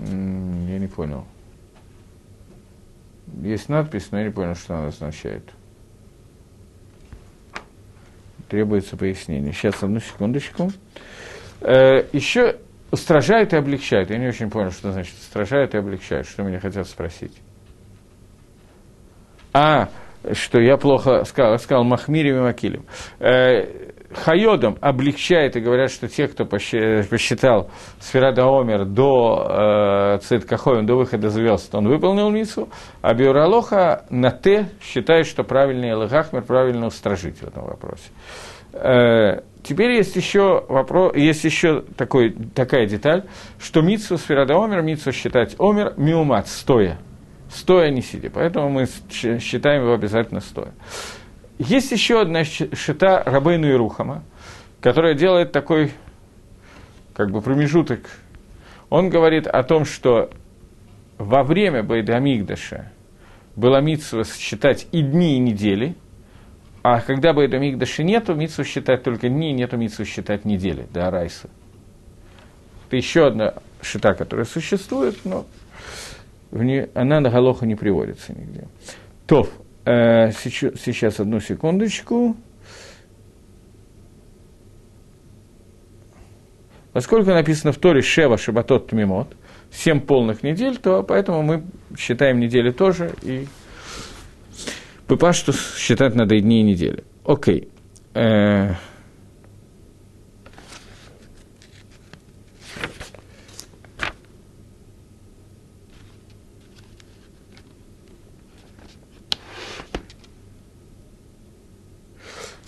[0.00, 1.26] Я не понял.
[3.42, 5.57] Есть надпись, но я не понял, что она означает.
[8.48, 9.52] Требуется пояснение.
[9.52, 10.70] Сейчас, одну секундочку.
[11.60, 12.56] Э, еще
[12.90, 14.10] устражают и облегчают.
[14.10, 16.26] Я не очень понял, что значит устражают и облегчают.
[16.26, 17.36] Что меня хотят спросить?
[19.52, 19.88] А,
[20.32, 22.84] что я плохо сказал, сказал Махмирим и Макилем.
[24.12, 31.28] Хайодом облегчает и говорят, что те, кто посчитал Сферада Омер до э, Циткаховим, до выхода
[31.28, 32.68] звезд, он выполнил мицу,
[33.02, 38.10] а Биуралоха на Т считает, что правильный Элэгахмер правильно устражить в этом вопросе.
[38.72, 43.24] Э, теперь есть еще, вопрос, есть еще такой, такая деталь,
[43.58, 46.98] что мицу Сферада Омер, мицу считать Омер, миумат, стоя.
[47.50, 48.30] Стоя, не сидя.
[48.32, 50.72] Поэтому мы считаем его обязательно стоя.
[51.58, 54.22] Есть еще одна шита Рабейну и Рухама,
[54.80, 55.92] которая делает такой
[57.14, 58.08] как бы промежуток.
[58.90, 60.30] Он говорит о том, что
[61.18, 62.92] во время Байдамигдаша
[63.56, 65.96] было митсва считать и дни, и недели,
[66.82, 71.50] а когда Байдамигдаша нету, митсву считать только дни, нету митсву считать недели, да, Райса.
[72.86, 75.44] Это еще одна шита, которая существует, но
[76.52, 78.68] в ней, она на Галоху не приводится нигде.
[79.26, 79.48] То,
[79.84, 82.36] Э, сейчас, одну секундочку.
[86.92, 89.36] Поскольку написано в Торе Шева Шабатот Тмимот,
[89.70, 91.64] семь полных недель, то поэтому мы
[91.96, 93.46] считаем недели тоже, и
[95.08, 97.02] Пыпа, что считать надо и дни и недели.
[97.24, 97.68] Окей.
[98.12, 98.74] Э,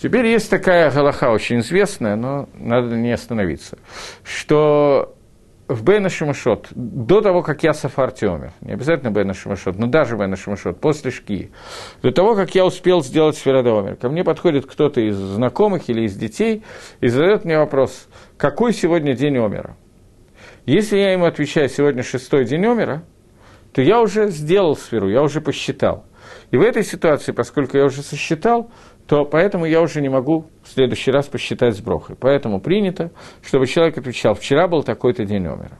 [0.01, 3.77] Теперь есть такая галаха, очень известная, но надо не остановиться,
[4.23, 5.15] что
[5.67, 10.17] в Бейна Шимашот, до того, как я Сафарти умер, не обязательно Бейна Шимашот, но даже
[10.17, 11.51] Бейна Шимашот, после Шки,
[12.01, 16.15] до того, как я успел сделать Сферадомер, ко мне подходит кто-то из знакомых или из
[16.15, 16.63] детей
[16.99, 19.77] и задает мне вопрос, какой сегодня день Омера?
[20.65, 23.03] Если я ему отвечаю, сегодня шестой день Омера,
[23.71, 26.05] то я уже сделал сферу, я уже посчитал.
[26.51, 28.71] И в этой ситуации, поскольку я уже сосчитал,
[29.11, 32.15] то поэтому я уже не могу в следующий раз посчитать с брохой.
[32.17, 35.77] Поэтому принято, чтобы человек отвечал, вчера был такой-то день умера.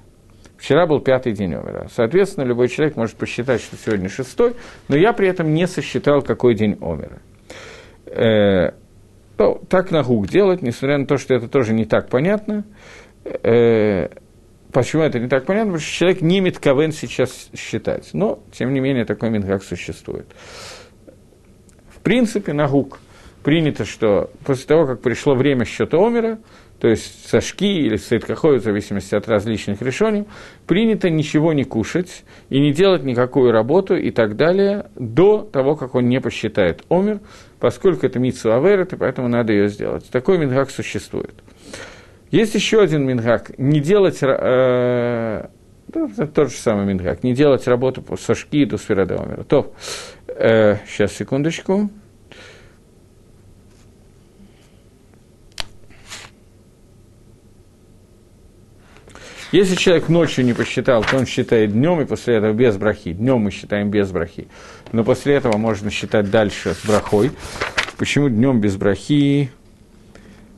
[0.58, 1.88] Вчера был пятый день умера.
[1.96, 4.56] Соответственно, любой человек может посчитать, что сегодня шестой,
[4.90, 7.22] но я при этом не сосчитал, какой день умера.
[8.08, 8.72] Э,
[9.38, 12.66] ну, так на гук делать, несмотря на то, что это тоже не так понятно.
[13.24, 14.10] Э,
[14.74, 15.72] почему это не так понятно?
[15.72, 18.10] Потому что человек не метковен сейчас считать.
[18.12, 20.28] Но, тем не менее, такой мингак существует.
[21.96, 23.00] В принципе, на гук–
[23.44, 26.40] принято, что после того, как пришло время счета Омера,
[26.80, 30.26] то есть со шки или с Сейткахой, в зависимости от различных решений,
[30.66, 35.94] принято ничего не кушать и не делать никакую работу и так далее до того, как
[35.94, 37.20] он не посчитает Омер,
[37.60, 40.10] поскольку это митсу Аверет, и поэтому надо ее сделать.
[40.10, 41.36] Такой мингак существует.
[42.32, 45.48] Есть еще один мингак– не делать э,
[45.94, 47.24] это тот же самый Мингак.
[47.24, 49.44] Не делать работу со шки до сферады Омера.
[49.44, 49.74] То,
[50.28, 51.90] э, сейчас, секундочку.
[59.52, 63.12] Если человек ночью не посчитал, то он считает днем, и после этого без брахи.
[63.12, 64.48] Днем мы считаем без брахи.
[64.94, 67.32] Но после этого можно считать дальше с брахой.
[67.98, 69.52] Почему днем без брахи?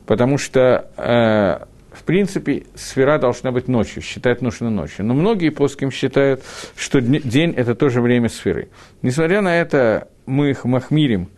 [0.06, 5.04] Потому что, э, в принципе, сфера должна быть ночью, считать нужно ночью.
[5.04, 6.44] Но многие плоским считают,
[6.76, 8.68] что день– это тоже время сферы.
[9.02, 11.30] Несмотря на это, мы их махмирим,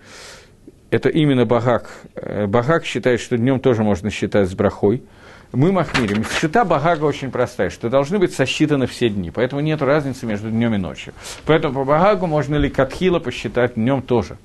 [0.91, 1.89] это именно Багак.
[2.17, 5.03] Э, Багак считает, что днем тоже можно считать с брахой–
[5.53, 6.25] мы махмирим.
[6.25, 10.75] Счета Багага очень простая, что должны быть сосчитаны все дни, поэтому нет разницы между днем
[10.75, 11.15] и ночью.
[11.45, 14.37] Поэтому по Багагу можно ли Катхила посчитать днем тоже.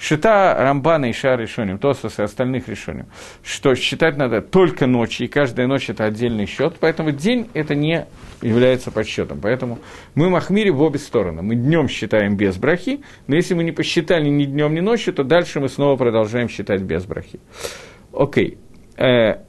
[0.00, 3.06] Счета Рамбана и Ша решением, Тосос и остальных решением,
[3.42, 8.06] что считать надо только ночью, и каждая ночь это отдельный счет, поэтому день это не
[8.42, 9.40] является подсчетом.
[9.40, 9.78] Поэтому
[10.14, 11.42] мы махмири в обе стороны.
[11.42, 15.24] Мы днем считаем без брахи, но если мы не посчитали ни днем, ни ночью, то
[15.24, 17.40] дальше мы снова продолжаем считать без брахи.
[18.12, 18.58] Окей.
[18.96, 19.42] Э,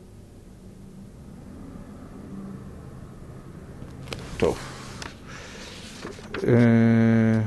[4.40, 4.56] То.
[6.42, 7.42] Э,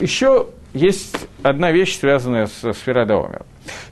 [0.00, 3.44] еще есть одна вещь, связанная с Сферадоомер.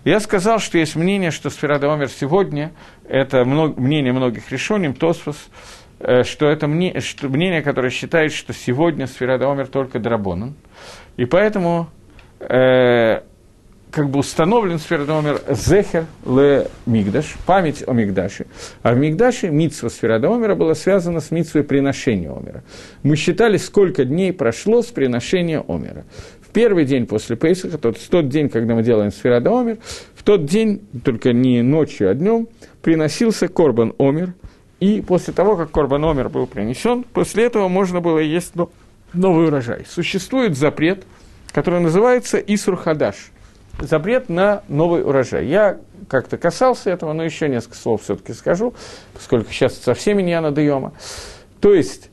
[0.05, 2.73] Я сказал, что есть мнение, что Сферадоомер сегодня,
[3.09, 5.37] это мнение многих решений, Тосфос,
[6.01, 10.55] э, что это мнение, которое считает, что сегодня Сферадоомер только Драбонан.
[11.17, 11.89] И поэтому
[12.41, 13.21] э,
[13.91, 18.47] как бы установлен сферодомер Зехер ле Мигдаш, память о Мигдаше.
[18.83, 22.63] А в Мигдаше митсва сферодомера была связана с митсвой приношения Омера.
[23.03, 26.05] Мы считали, сколько дней прошло с приношения Омера.
[26.41, 29.79] В первый день после Пейсаха, тот, тот день, когда мы делаем сферодомер,
[30.15, 32.49] в тот день, только не ночью, а днем,
[32.83, 34.35] приносился Корбан Омер,
[34.81, 38.55] и после того, как Корбан Омер был принесен, после этого можно было есть
[39.13, 39.85] новый урожай.
[39.89, 41.05] Существует запрет,
[41.53, 43.31] который называется Исур Хадаш.
[43.79, 45.47] Запрет на новый урожай.
[45.47, 45.79] Я
[46.09, 48.75] как-то касался этого, но еще несколько слов все-таки скажу,
[49.15, 50.93] поскольку сейчас совсем не надоема.
[51.61, 52.11] То есть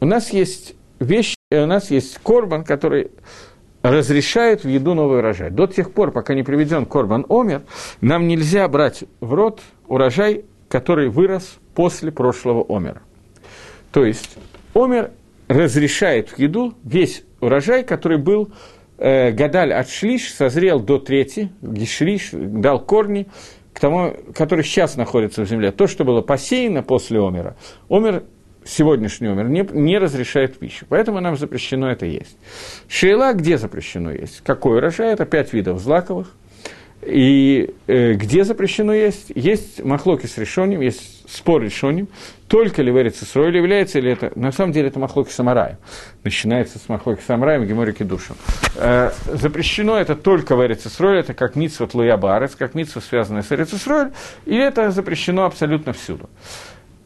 [0.00, 3.10] у нас есть вещь, у нас есть корбан, который
[3.82, 5.50] разрешает в еду новый урожай.
[5.50, 7.62] До тех пор, пока не приведен корбан омер,
[8.00, 13.02] нам нельзя брать в рот урожай, который вырос после прошлого омера.
[13.92, 14.36] То есть
[14.74, 15.10] омер
[15.48, 22.30] разрешает в еду весь урожай, который был э, гадаль от шлиш, созрел до трети, гишлиш,
[22.32, 23.26] дал корни,
[23.72, 25.70] к тому, который сейчас находится в земле.
[25.70, 27.56] То, что было посеяно после омера,
[27.88, 28.24] омер
[28.64, 30.84] сегодняшний умер, не, не разрешает пищу.
[30.88, 32.36] Поэтому нам запрещено это есть.
[32.88, 34.42] Шейла где запрещено есть?
[34.44, 35.12] Какой урожай?
[35.12, 36.34] Это пять видов злаковых.
[37.02, 39.30] И э, где запрещено есть?
[39.34, 42.08] Есть махлоки с решением, есть спор решением.
[42.48, 44.32] Только ли верится срой, или является ли это...
[44.34, 45.78] На самом деле это махлоки самарая.
[46.24, 48.34] Начинается с махлоки самарая, геморики душу.
[48.76, 53.52] Э, запрещено это только верится срой, это как митсва луя барец, как митсва, связанная с
[53.52, 54.10] эрицесроль,
[54.44, 56.28] и это запрещено абсолютно всюду.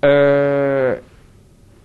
[0.01, 1.01] Э,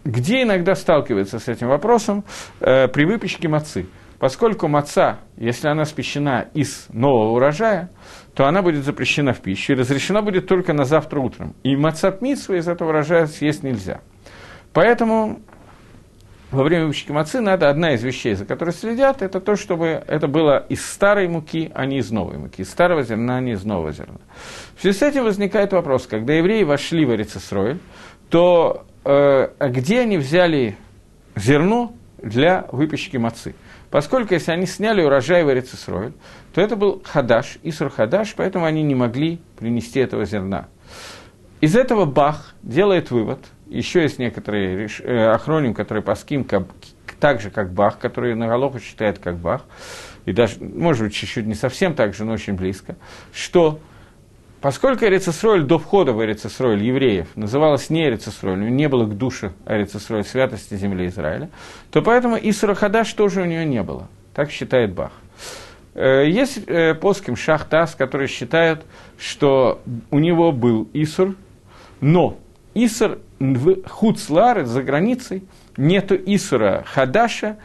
[0.05, 2.23] где иногда сталкивается с этим вопросом
[2.61, 3.85] э, при выпечке мацы.
[4.19, 7.89] Поскольку маца, если она спещена из нового урожая,
[8.33, 11.55] то она будет запрещена в пищу и разрешена будет только на завтра утром.
[11.63, 14.01] И мацат митсва из этого урожая съесть нельзя.
[14.73, 15.39] Поэтому
[16.49, 20.27] во время выпечки мацы надо одна из вещей, за которой следят, это то, чтобы это
[20.27, 23.65] было из старой муки, а не из новой муки, из старого зерна, а не из
[23.65, 24.19] нового зерна.
[24.77, 27.79] В связи с этим возникает вопрос, когда евреи вошли в Эрицесрой,
[28.29, 30.77] то э, где они взяли
[31.35, 33.53] зерно для выпечки мацы?
[33.89, 36.13] Поскольку если они сняли урожай в Эрицесрой,
[36.53, 40.67] то это был хадаш, Исур хадаш, поэтому они не могли принести этого зерна.
[41.61, 46.45] Из этого Бах делает вывод, еще есть некоторые э, охроним, которые по ским,
[47.19, 49.63] так же, как Бах, который на Галоху считает как Бах,
[50.25, 52.95] и даже, может быть, чуть-чуть не совсем так же, но очень близко,
[53.33, 53.79] что
[54.61, 60.23] Поскольку Эрицесройль до входа в Эрицесройль евреев называлась не Эрицесройль, не было к душе Эрицесройль
[60.23, 61.49] святости земли Израиля,
[61.91, 64.07] то поэтому Исура Хадаш тоже у нее не было.
[64.33, 65.11] Так считает Бах.
[65.93, 68.83] Э, есть э, плоским Шахтас, который считает,
[69.19, 71.35] что у него был Исур,
[72.01, 72.37] но
[72.73, 75.43] Исур в Хуцлар, за границей,
[75.77, 77.57] нету Исура Хадаша,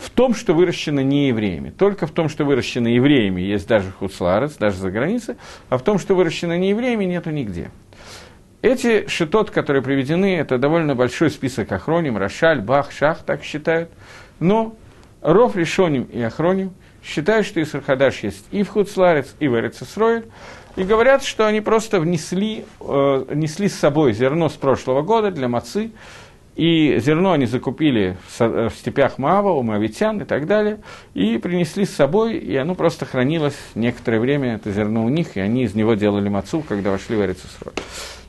[0.00, 1.70] в том, что выращено не евреями.
[1.70, 5.36] Только в том, что выращено евреями, есть даже хуцларец, даже за границей,
[5.68, 7.70] а в том, что выращено не евреями, нету нигде.
[8.62, 13.90] Эти шитот, которые приведены, это довольно большой список охроним, Рошаль, Бах, Шах, так считают.
[14.38, 14.74] Но
[15.20, 20.26] Ров, Решоним и Охроним считают, что Исрахадаш есть и в Хуцларец, и в Эрицесроид,
[20.76, 25.48] и говорят, что они просто внесли, э, несли с собой зерно с прошлого года для
[25.48, 25.90] мацы,
[26.56, 30.80] и зерно они закупили в степях Маава, у Моавитян и так далее,
[31.14, 35.40] и принесли с собой, и оно просто хранилось некоторое время, это зерно у них, и
[35.40, 37.72] они из него делали мацу, когда вошли в Эрицесрой.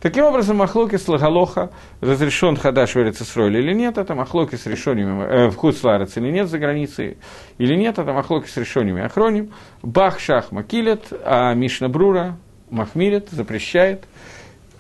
[0.02, 5.24] Таким образом, махлоки с Лагалоха, разрешен хадаш в Эрицесрой или нет, это махлоки с решениями
[5.24, 7.18] э, в Хуцларец или нет за границей,
[7.60, 9.52] или нет, это махлоки с решениями Ахроним,
[9.84, 12.38] Бах Шах Макилет, а Мишна Брура
[12.72, 14.06] Махмилет запрещает,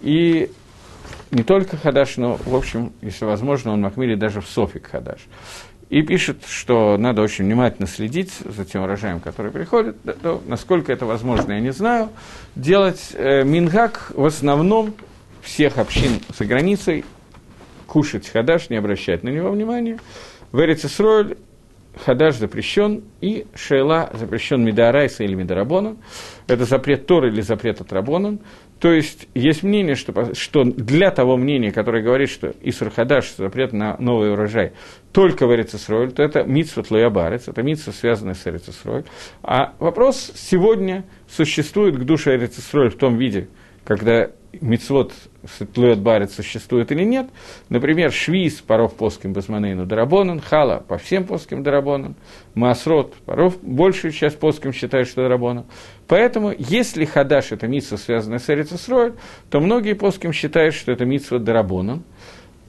[0.02, 0.50] и
[1.32, 5.20] не только Хадаш, но, в общем, если возможно, он Махмири даже в Софик Хадаш.
[5.90, 9.98] И пишет, что надо очень внимательно следить за тем урожаем, который приходит.
[10.22, 12.10] То, насколько это возможно, я не знаю.
[12.56, 14.94] Делать э, мингак в основном
[15.42, 17.04] всех общин за границей,
[17.88, 20.00] кушать хадаш, не обращать на него внимания.
[20.54, 21.38] В Эрицесройль
[22.06, 25.98] хадаш запрещен, и шейла запрещен медарайса или медарабонан.
[26.48, 28.40] Это запрет Тор или запрет от Рабонан.
[28.82, 33.74] То есть есть мнение, что, что для того мнения, которое говорит, что Исур Хадаш, запрет
[33.74, 34.74] на новый урожай,
[35.14, 39.04] только в Эрицесроль, то это митсва тлоябарец, это митсва, связанная с Эрицесроль.
[39.44, 43.50] А вопрос сегодня существует к душе Эрицесроль в том виде,
[43.84, 45.14] когда мицвод
[45.58, 47.30] Сетлует Барит существует или нет.
[47.70, 52.16] Например, Швиз, паров плоским Басманейну Дарабонан, Хала по всем плоским Дарабонан,
[52.54, 55.66] Масрот, паров большую часть плоским считают, что Дарабонан.
[56.12, 59.16] Поэтому, если Хадаш– это митсва, связанная с Эрицесроем,
[59.50, 62.04] то многие плоским считают, что это митсва Дарабонан.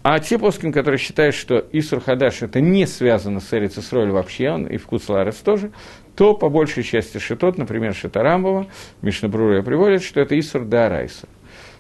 [0.04, 4.66] А те плоским, которые считают, что Исур Хадаш это не связано с Эрицесроль вообще, он
[4.66, 5.72] и в Куцларес тоже,
[6.14, 8.68] то по большей части Шитот, например, Шитарамбова,
[9.00, 11.26] Мишнабрура приводит, что это Исур Дарайса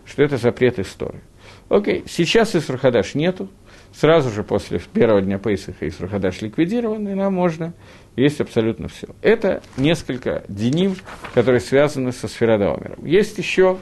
[0.04, 1.20] что это запрет истории.
[1.68, 3.48] Окей, сейчас Исрахадаш нету,
[3.94, 7.72] сразу же после первого дня Пейсаха Исрахадаш ликвидирован, и нам можно
[8.16, 9.08] есть абсолютно все.
[9.22, 10.96] Это несколько деним,
[11.34, 13.04] которые связаны со сферодомером.
[13.04, 13.78] Есть еще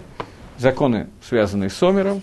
[0.59, 2.23] законы, связанные с омером.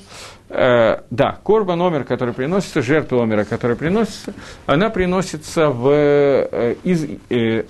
[0.50, 4.34] Э, да, корба номер, который приносится, жертва омера, которая приносится,
[4.66, 7.66] она приносится в, э, из э,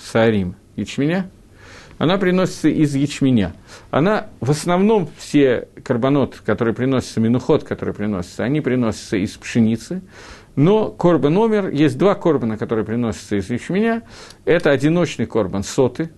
[0.00, 1.28] сарим, ячменя,
[1.98, 3.54] она приносится из ячменя.
[3.90, 10.02] Она, в основном, все карбонот, которые приносятся, минуход, которые приносятся, они приносятся из пшеницы,
[10.56, 14.02] но корбан номер, есть два корбана, которые приносятся из ячменя,
[14.46, 16.10] это одиночный корбан соты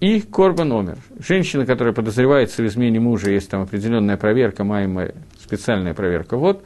[0.00, 0.96] и корбан номер.
[1.18, 6.64] Женщина, которая подозревается в измене мужа, есть там определенная проверка, маемая специальная проверка, вот.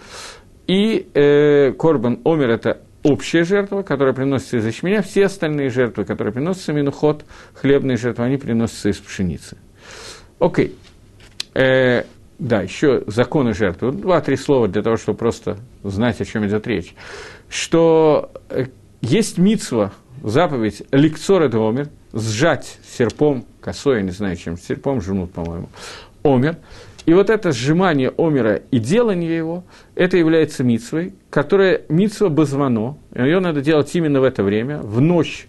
[0.68, 6.32] И э, корбан омер– это общая жертва, которая приносится из ячменя, все остальные жертвы, которые
[6.32, 7.24] приносятся минуход,
[7.54, 9.58] хлебные жертвы, они приносятся из пшеницы.
[10.38, 10.76] Окей.
[11.54, 12.04] Э,
[12.38, 13.92] да, еще законы жертвы.
[13.92, 16.94] Два-три слова для того, чтобы просто знать, о чем идет речь.
[17.48, 18.66] Что э,
[19.00, 25.32] есть мицва, заповедь лекцора де омер, сжать серпом, косой, я не знаю чем, серпом жмут,
[25.32, 25.68] по-моему,
[26.22, 26.56] омер–
[27.06, 29.64] и вот это сжимание омера и делание его,
[29.94, 35.46] это является митсвой, которая митсва базвано, ее надо делать именно в это время, в ночь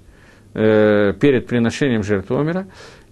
[0.53, 2.67] э, перед приношением жертвы омера,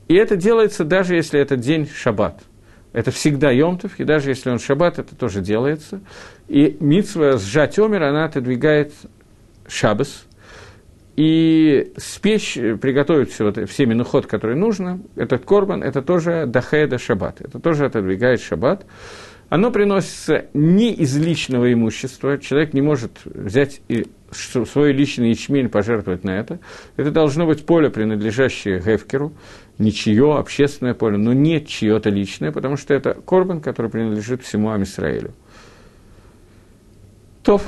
[0.09, 2.43] и это делается даже если это день шаббат.
[2.94, 6.02] Это всегда Йомтов, и даже если он шаббат, это тоже делается.
[6.48, 8.94] И митсва сжать омер, она отодвигает
[9.68, 10.26] шаббас,
[11.16, 17.41] и спечь, приготовить все, вот, все минуход, которые нужно, этот корбан, это тоже дахеда шаббат,
[17.41, 18.86] это тоже отодвигает шаббат.
[19.50, 26.24] Оно приносится не из личного имущества, человек не может взять и свой личный ячмень пожертвовать
[26.24, 26.60] на это.
[26.98, 29.34] Это должно быть поле, принадлежащее Гефкеру,
[29.78, 35.34] ничье, общественное поле, но не чье-то личное, потому что это корбан, который принадлежит всему Амисраилю.
[37.43, 37.63] Тов.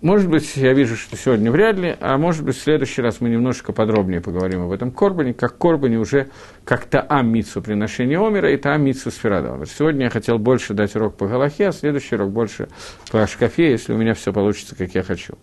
[0.00, 3.30] Может быть, я вижу, что сегодня вряд ли, а может быть, в следующий раз мы
[3.30, 6.28] немножко подробнее поговорим об этом Корбане, как Корбане уже
[6.64, 9.66] как Таам Митсу приношения Омера и Таам Митсу Сферадова.
[9.66, 12.68] Сегодня я хотел больше дать урок по Галахе, а следующий урок больше
[13.10, 15.34] по Шкафе, если у меня все получится, как я хочу.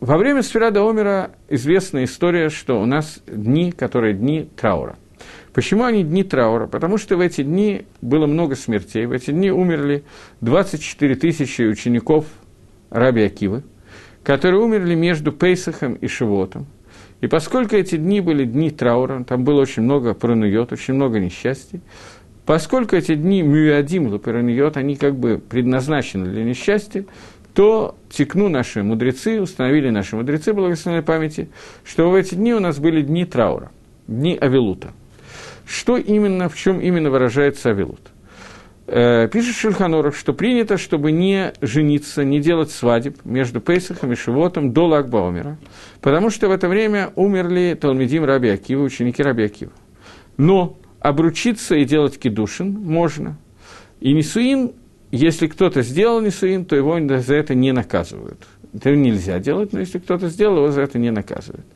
[0.00, 4.96] Во время Сферада Омера известна история, что у нас дни, которые дни траура.
[5.54, 6.66] Почему они дни траура?
[6.66, 10.04] Потому что в эти дни было много смертей, в эти дни умерли
[10.42, 12.26] 24 тысячи учеников
[12.90, 13.62] Раби Акивы,
[14.22, 16.66] которые умерли между Пейсахом и Шивотом.
[17.22, 21.80] И поскольку эти дни были дни траура, там было очень много пронует, очень много несчастий,
[22.44, 27.06] поскольку эти дни мюадим лапираньет, они как бы предназначены для несчастья,
[27.56, 31.48] то текну наши мудрецы, установили наши мудрецы благословенной памяти,
[31.84, 33.70] что в эти дни у нас были дни траура,
[34.06, 34.92] дни Авилута.
[35.66, 38.00] Что именно, в чем именно выражается Авилут?
[38.86, 44.74] Э, пишет Шульханоров, что принято, чтобы не жениться, не делать свадеб между Пейсахом и Шивотом
[44.74, 45.56] до Лагбаумера,
[46.02, 49.72] потому что в это время умерли Талмедим Раби Акива, ученики Раби Акива.
[50.36, 53.38] Но обручиться и делать кедушин можно.
[54.00, 54.72] И Нисуин,
[55.10, 58.40] если кто-то сделал Нисуин, то его за это не наказывают.
[58.74, 61.66] Это нельзя делать, но если кто-то сделал, его за это не наказывают.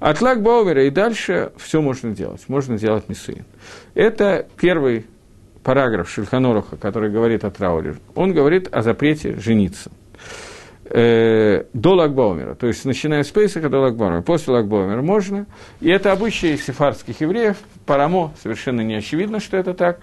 [0.00, 2.42] От Лагбаумера и дальше все можно делать.
[2.48, 3.44] Можно делать Нисуин.
[3.94, 5.06] Это первый
[5.62, 9.90] параграф Шульханоруха, который говорит о трауре, он говорит о запрете жениться.
[10.92, 14.22] Э, до Лагбаумера, то есть начиная с Пейсаха до Лагбаумера.
[14.22, 15.46] После Лагбаумера можно.
[15.80, 17.58] И это обычай сефардских евреев.
[17.86, 20.00] Парамо совершенно не очевидно, что это так.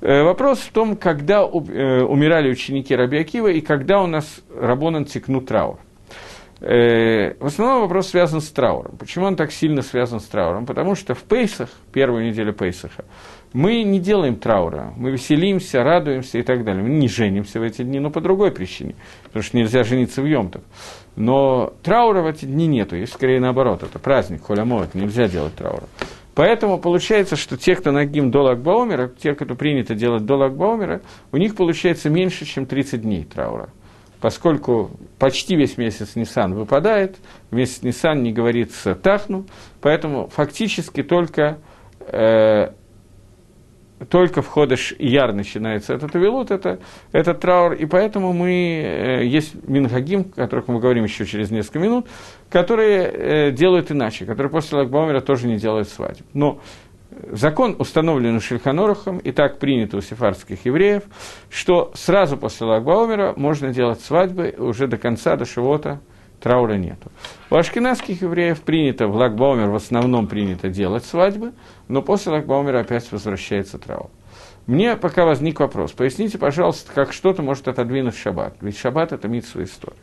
[0.00, 5.04] Э, вопрос в том, когда э, умирали ученики Раби Акива и когда у нас Рабонан
[5.04, 5.78] текнут траур.
[6.60, 8.98] В основном вопрос связан с трауром.
[8.98, 10.66] Почему он так сильно связан с трауром?
[10.66, 13.06] Потому что в Пейсах, первую неделю Пейсаха,
[13.52, 16.82] мы не делаем траура, мы веселимся, радуемся и так далее.
[16.82, 18.94] Мы не женимся в эти дни, но по другой причине,
[19.24, 20.62] потому что нельзя жениться в Йомтов.
[21.16, 25.84] Но траура в эти дни нету, есть скорее наоборот, это праздник, холямоет, нельзя делать траура.
[26.34, 31.36] Поэтому получается, что те, кто нагим до Лагбаумера, те, кто принято делать до Лагбаумера, у
[31.36, 33.68] них получается меньше, чем 30 дней траура.
[34.20, 37.16] Поскольку почти весь месяц Нисан выпадает,
[37.50, 39.46] месяц Нисан не говорится Тахну,
[39.80, 41.58] поэтому фактически только
[42.00, 42.70] э,
[44.08, 46.78] только в Ходыш Яр начинается этот Авилут, это,
[47.12, 51.78] этот траур, и поэтому мы, э, есть Минхагим, о которых мы говорим еще через несколько
[51.78, 52.06] минут,
[52.48, 56.24] которые э, делают иначе, которые после Лагбаумера тоже не делают свадеб.
[56.32, 56.60] Но
[57.30, 61.02] закон установлен у и так принято у сефардских евреев,
[61.50, 66.00] что сразу после Лагбаумера можно делать свадьбы уже до конца, до Шивота,
[66.40, 67.10] траура нету.
[67.50, 71.52] У ашкенадских евреев принято, в Лагбаумер в основном принято делать свадьбы,
[71.88, 74.10] но после Лагбаумера опять возвращается траур.
[74.66, 75.92] Мне пока возник вопрос.
[75.92, 78.54] Поясните, пожалуйста, как что-то может отодвинуть шаббат.
[78.60, 79.96] Ведь шаббат– это митсва история.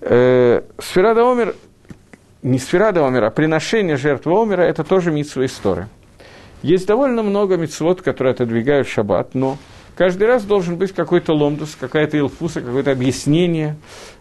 [0.00, 1.54] Э, сфера Омер,
[2.42, 5.88] не сфера Омер, а приношение жертвы Омера– это тоже митсва история.
[6.62, 9.58] Есть довольно много митцвот, которые отодвигают шаббат, но
[9.96, 13.76] каждый раз должен быть какой-то ломдус, какая-то илфуса, какое-то объяснение,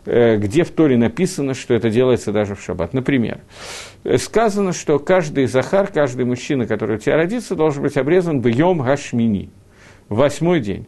[0.05, 2.93] э, где в Торе написано, что это делается даже в шаббат.
[2.93, 3.39] Например,
[4.03, 8.79] э, сказано, что каждый захар, каждый мужчина, который у тебя родится, должен быть обрезан бьем
[8.79, 9.49] гашмини,
[10.09, 10.87] восьмой день.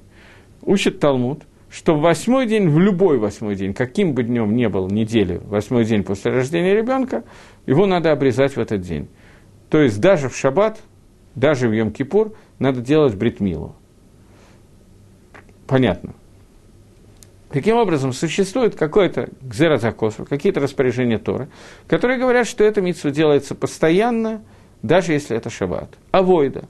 [0.62, 4.88] Учит Талмуд, что в восьмой день, в любой восьмой день, каким бы днем ни был
[4.88, 7.24] недели, восьмой день после рождения ребенка,
[7.66, 9.08] его надо обрезать в этот день.
[9.70, 10.80] То есть даже в шаббат–
[11.36, 13.76] даже в Йом-Кипур надо делать бритмилу.
[15.68, 16.14] Понятно.
[17.50, 21.48] Таким образом, существует какой-то гзерозакосов, какие-то распоряжения Торы,
[21.88, 24.44] которые говорят, что эта митсва делается постоянно,
[24.82, 25.90] даже если это шаббат.
[26.12, 26.66] Авойда.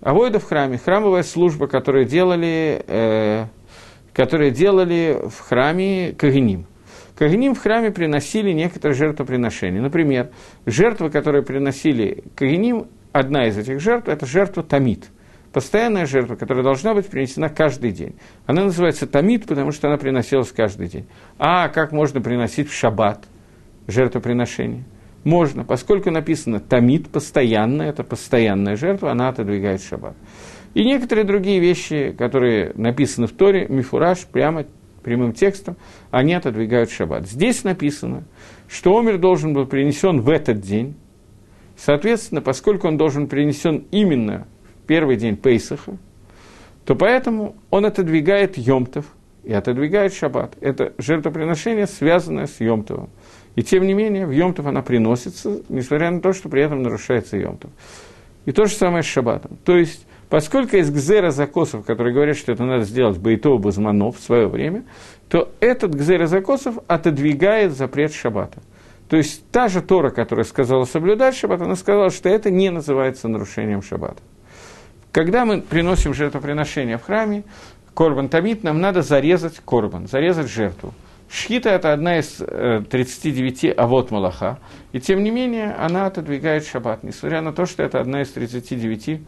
[0.00, 3.46] Авойда в храме, храмовая служба, которую делали, э,
[4.12, 6.66] которые делали в храме Кагиним.
[7.16, 9.80] Кагиним в храме приносили некоторые жертвоприношения.
[9.80, 10.30] Например,
[10.66, 15.06] жертвы, которые приносили Кагиним, одна из этих жертв– это жертва тамид,
[15.52, 18.14] постоянная жертва, которая должна быть принесена каждый день.
[18.46, 21.06] Она называется тамид, потому что она приносилась каждый день.
[21.38, 23.24] А как можно приносить в шаббат
[23.86, 24.84] жертвоприношение?
[25.24, 30.16] Можно, поскольку написано тамид, постоянно, это постоянная жертва, она отодвигает шаббат.
[30.74, 34.64] И некоторые другие вещи, которые написаны в Торе, мифураж, прямо
[35.04, 35.76] прямым текстом,
[36.10, 37.28] они отодвигают шаббат.
[37.28, 38.24] Здесь написано,
[38.68, 40.96] что Омер должен был принесен в этот день,
[41.76, 44.46] Соответственно, поскольку он должен принесен именно
[44.86, 45.96] первый день Пейсаха,
[46.84, 49.06] то поэтому он отодвигает Йомтов
[49.44, 50.56] и отодвигает Шаббат.
[50.60, 53.10] Это жертвоприношение, связанное с Йомтовым.
[53.54, 57.36] И тем не менее, в Йомтов она приносится, несмотря на то, что при этом нарушается
[57.36, 57.70] Йомтов.
[58.46, 59.58] И то же самое с Шаббатом.
[59.64, 64.22] То есть, поскольку есть гзера закосов, которые говорят, что это надо сделать Бейтов Базманов в
[64.22, 64.84] свое время,
[65.28, 68.60] то этот гзера закосов отодвигает запрет Шаббата.
[69.12, 73.28] То есть та же Тора, которая сказала соблюдать шаббат, она сказала, что это не называется
[73.28, 74.22] нарушением шаббата.
[75.12, 77.44] Когда мы приносим жертвоприношение в храме,
[77.94, 80.94] корбан тамид, нам надо зарезать корбан, зарезать жертву.
[81.30, 84.58] Шхита– это одна из э, 39 авод Малаха,
[84.92, 89.20] и тем не менее она отодвигает шаббат, несмотря на то, что это одна из 39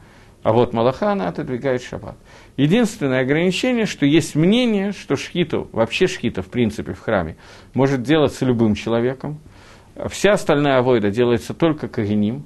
[0.42, 2.16] авод Малаха, она отодвигает шаббат.
[2.56, 7.36] Единственное ограничение, что есть мнение, что шхиту, вообще шхита в принципе в храме,
[7.74, 9.38] может делаться любым человеком–
[10.08, 12.44] Вся остальная авойда делается только кагеним.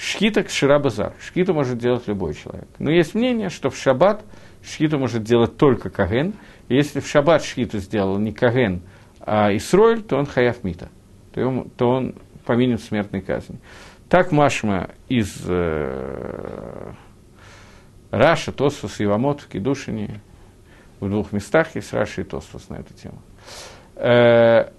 [0.00, 1.12] Шхита– ширабазар.
[1.20, 2.68] Шхиту может делать любой человек.
[2.78, 4.24] Но есть мнение, что в шаббат
[4.64, 6.32] шхиту может делать только каген.
[6.68, 8.80] И если в шаббат шхиту сделал не каген,
[9.20, 10.88] а Исроэль, то он хаяв мита.
[11.34, 12.14] То он, то он
[12.46, 13.58] повинен смертной казни.
[14.08, 16.92] Так Машма из э,
[18.10, 20.22] Раша, Тосфос в Йевамот, в Кидушине
[20.98, 23.20] в двух местах есть Раша и Тосфос на эту тему.
[23.96, 24.70] Э,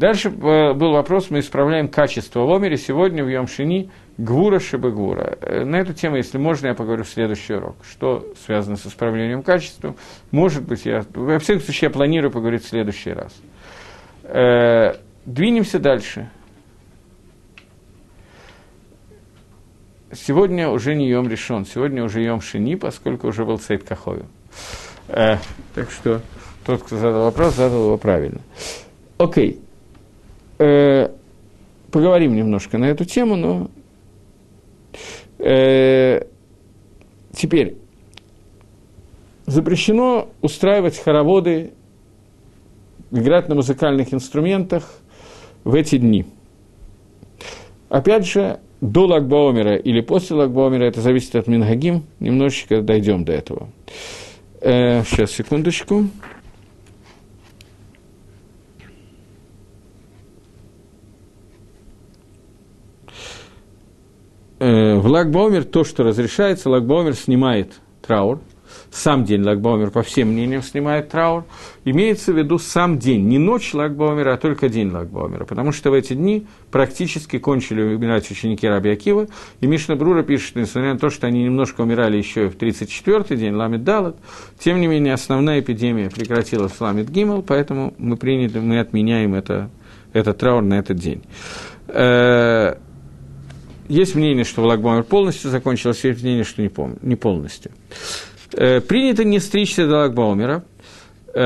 [0.00, 2.78] Дальше э, был вопрос, мы исправляем качество в Омере.
[2.78, 5.36] Сегодня в יום שני גבורה שבגבורה.
[5.42, 7.76] Э, на эту тему, если можно, я поговорю в следующий урок.
[7.84, 9.94] Что связано с исправлением качества?
[10.30, 11.04] Может быть, я...
[11.12, 13.36] Во всяком случае, я планирую поговорить в следующий раз.
[14.22, 14.94] Э,
[15.26, 16.30] двинемся дальше.
[20.12, 24.24] Сегодня уже не Йом решен, сегодня уже Йом Шини, поскольку уже был Сейд Кахою.
[25.08, 25.36] Э,
[25.74, 26.22] так что
[26.64, 28.40] тот, кто задал вопрос, задал его правильно.
[29.18, 29.60] Окей.
[29.60, 29.69] Okay
[30.60, 31.08] э,
[31.90, 33.70] поговорим немножко на эту тему, но
[35.38, 36.22] э,
[37.32, 37.76] теперь
[39.46, 41.72] запрещено устраивать хороводы,
[43.10, 45.00] играть на музыкальных инструментах
[45.64, 46.26] в эти дни.
[47.88, 53.68] Опять же, до Лагбаомера или после Лагбаомера, это зависит от Мингагим, немножечко дойдем до этого.
[54.60, 56.06] Э, сейчас, секундочку.
[64.60, 67.72] Э, в Лагбаумер то, что разрешается, Лагбаумер снимает
[68.06, 68.40] траур.
[68.90, 71.44] Сам день Лагбаумер, по всем мнениям, снимает траур.
[71.84, 75.44] Имеется в виду сам день, не ночь Лагбаумера, а только день Лагбаумера.
[75.44, 79.28] Потому что в эти дни практически кончили умирать ученики Раби Акива.
[79.60, 83.54] И Мишна Брура пишет, несмотря на то, что они немножко умирали еще в 34-й день,
[83.54, 84.16] Ламит Далат,
[84.58, 89.70] тем не менее основная эпидемия прекратилась в Ламит Гимал, поэтому мы, приняли, мы отменяем это,
[90.12, 91.22] этот траур на этот день.
[93.90, 97.72] Есть мнение, что Лагбомер полностью закончился, есть мнение, что не, пом- не полностью.
[98.52, 100.64] Э, принято не стричься до Лагбомера,
[101.34, 101.40] э,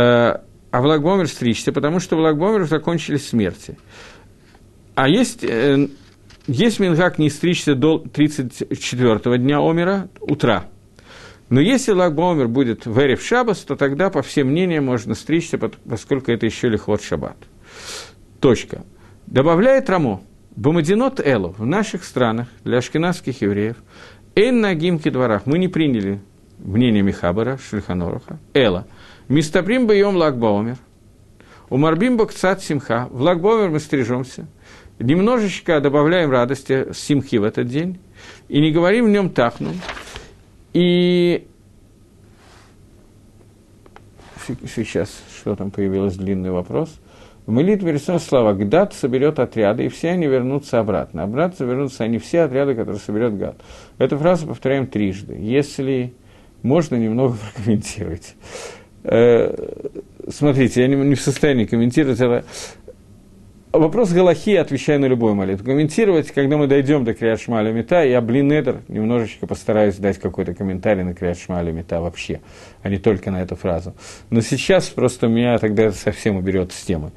[0.70, 3.78] а в Лагбомер стричься, потому что в Лагбомер закончились смерти.
[4.94, 5.88] А есть э,
[6.46, 10.66] есть Мингак не стричься до 34-го дня Омера, утра.
[11.48, 16.30] Но если Лагбаумер будет в Эрев Шабас, то тогда, по всем мнениям, можно стричься, поскольку
[16.30, 17.38] это еще лихвот Шаббат.
[18.38, 18.84] Точка.
[19.26, 20.20] Добавляет Рамо.
[20.56, 23.76] Бамадинот Элу в наших странах для ашкенадских евреев
[24.36, 26.20] Эн на гимке дворах мы не приняли
[26.58, 28.86] мнение Михабара, Шульханоруха, Эла.
[29.28, 30.76] Мистаприм бьем лагбаумер.
[31.70, 33.08] У Марбим Бакцат Симха.
[33.10, 34.46] В лагбаумер мы стрижемся.
[34.98, 37.98] Немножечко добавляем радости Симхи в этот день.
[38.48, 39.72] И не говорим в нем тахну.
[40.72, 41.46] И
[44.74, 47.00] сейчас, что там появилось, длинный вопрос.
[47.46, 51.24] В молитве рисуем слова «Гдат соберет отряды, и все они вернутся обратно».
[51.24, 53.56] Обратно вернутся они все отряды, которые соберет Гад.
[53.98, 55.36] Эту фразу повторяем трижды.
[55.38, 56.14] Если
[56.62, 58.34] можно немного прокомментировать.
[59.02, 59.54] Э,
[60.30, 62.44] смотрите, я не в состоянии комментировать это.
[63.74, 65.64] Вопрос Галахи отвечаю на любой молитву.
[65.64, 70.54] Комментировать, когда мы дойдем до Криат Шмаля Мета, я, блин, Эдер, немножечко постараюсь дать какой-то
[70.54, 72.40] комментарий на Криат Шмаля Мета вообще,
[72.84, 73.92] а не только на эту фразу.
[74.30, 77.10] Но сейчас просто меня тогда это совсем уберет с темы.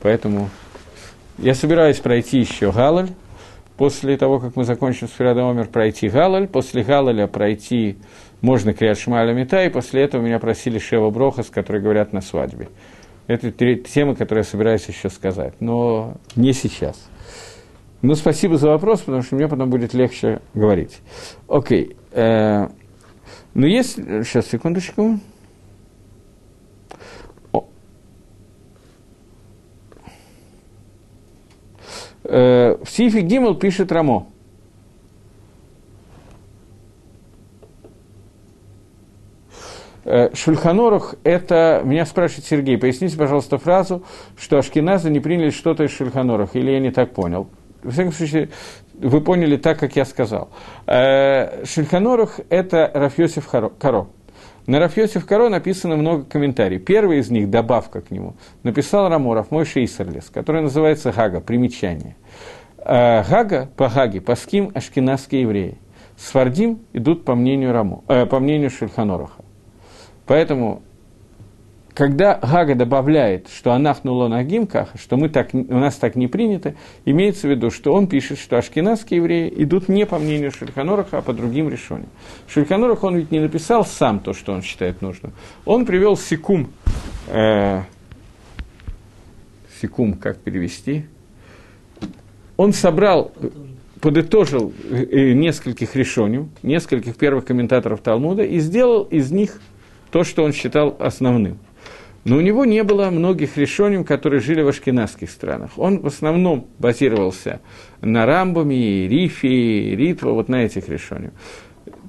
[0.00, 0.50] Поэтому
[1.36, 3.08] я собираюсь пройти еще Галаль.
[3.76, 6.46] После того, как мы закончим с Фирадомер, пройти Галаль.
[6.46, 7.96] После Галаля пройти
[8.40, 9.64] можно Криат Шмаля Мета.
[9.64, 12.68] И после этого меня просили Шева Брохас, которые говорят на свадьбе.
[13.28, 17.08] Это тема, которую я собираюсь еще сказать, но не сейчас.
[18.00, 21.00] Ну, спасибо за вопрос, потому что мне потом будет легче говорить.
[21.46, 21.96] Окей.
[22.12, 22.68] Э,
[23.52, 23.96] ну, есть...
[23.96, 25.20] Сейчас, секундочку.
[32.24, 34.28] Э, в Сифе Гимл пишет Рамо.
[40.32, 44.04] Шульханорух– это, меня спрашивает Сергей, поясните, пожалуйста, фразу,
[44.38, 47.48] что Ашкиназы не приняли что-то из Шульханоруха, или я не так понял.
[47.82, 48.48] В всяком случае,
[48.94, 50.50] вы поняли так, как я сказал.
[50.86, 54.06] Э, Шульханорух– это Рафьосиф Каро.
[54.66, 56.84] На Рафьосиф Каро написано много комментариев.
[56.84, 62.16] Первый из них, добавка к нему, написал Раморов, мой Шейсерлес, который называется Гага, примечание.
[62.78, 65.78] Э, Гага, по Гаге, по ским ашкенадские евреи.
[66.16, 69.44] Свардим идут по мнению, Рамо, э, по мнению Шульханоруха.
[70.28, 70.82] Поэтому,
[71.94, 76.74] когда Гага добавляет, что анахнуло на гимках, что мы так, у нас так не принято,
[77.06, 81.22] имеется в виду, что он пишет, что ашкенадские евреи идут не по мнению Шульханоraха, а
[81.22, 82.10] по другим решениям.
[82.46, 85.32] Шульханорах он ведь не написал сам то, что он считает нужным.
[85.64, 86.68] Он привел секум,
[87.28, 87.80] э,
[89.80, 91.06] секум, как перевести,
[92.58, 93.32] он собрал
[94.02, 99.60] подытожил э, нескольких решений, нескольких первых комментаторов Талмуда и сделал из них
[100.10, 101.58] то, что он считал основным.
[102.24, 105.70] Но у него не было многих решений, которые жили в ашкенадских странах.
[105.76, 107.60] Он в основном базировался
[108.00, 111.32] на Рамбаме, Рифе, Ритва, вот на этих решениях.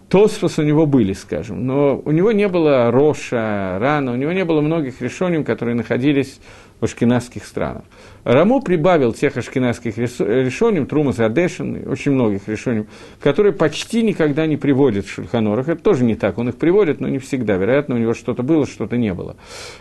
[0.10, 4.44] Тосфос у него были, скажем, но у него не было Роша, Рана, у него не
[4.44, 6.40] было многих решений, которые находились
[6.80, 7.84] в ашкенадских странах.
[8.24, 12.86] Рамо прибавил тех ашкенадских решений, Трума Задешин, очень многих решений,
[13.20, 15.68] которые почти никогда не приводят в Шульханорах.
[15.68, 17.56] Это тоже не так, он их приводит, но не всегда.
[17.56, 19.36] Вероятно, у него что-то было, что-то не было.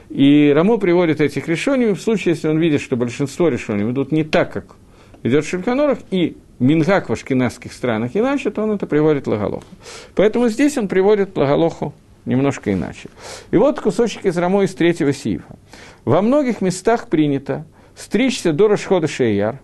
[0.09, 4.25] И Рамо приводит этих решений в случае, если он видит, что большинство решений идут не
[4.25, 4.77] так, как
[5.23, 9.65] идет в Шульханорах, и Мингак в ашкенадских странах иначе, то он это приводит Лагалоху.
[10.17, 11.95] Поэтому здесь он приводит Лагалоху
[12.25, 13.09] немножко иначе.
[13.51, 15.57] И вот кусочек из Рамо из третьего сифа.
[16.05, 19.61] Во многих местах принято стричься до Рошхода Шеяр.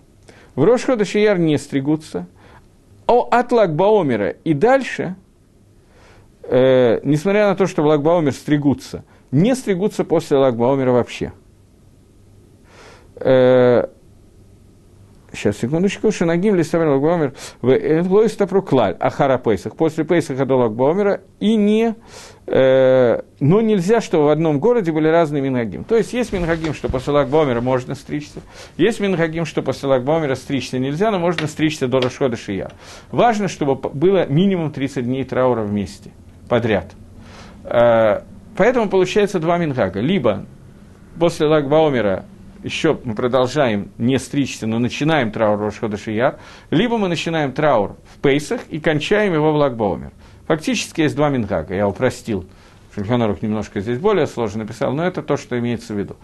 [0.55, 2.27] В Рошхода Шеяр не стригутся.
[3.07, 5.17] О, от Лагбаомера и дальше,
[6.43, 11.33] э, несмотря на то, что в Лагбаомер стригутся, не стригутся после Лагбаомера вообще.
[13.17, 13.89] Э,
[15.35, 16.13] Сейчас, секундочку.
[16.13, 19.75] Шинагим листамер лагбаумер в стапру клаль ахара пейсах.
[19.77, 21.95] После пейсаха до лагбаумера и не...
[22.47, 25.85] Э, но нельзя, чтобы в одном городе были разные мингагим.
[25.85, 28.41] То есть есть мингагим, что после лагбаумера можно стричься.
[28.77, 32.71] Есть мингагим, что после лагбаумера стричься нельзя, но можно стричься до Рашхода Шия.
[33.11, 36.11] Важно, чтобы было минимум 30 дней траура вместе,
[36.49, 36.93] подряд.
[37.65, 38.21] Э,
[38.57, 40.01] поэтому получается два мингага.
[40.01, 40.45] Либо
[41.19, 42.25] после лагбаумера
[42.65, 46.39] еще мы продолжаем не стричься, но начинаем траур Рошхода Шияр,
[46.71, 50.13] либо мы начинаем траур в Пейсах и кончаем его в Лагбаумер.
[50.49, 52.47] Фактически есть два мингага, я упростил.
[52.95, 56.17] Шульханорух немножко здесь более сложно написал, но это то, что имеется в виду.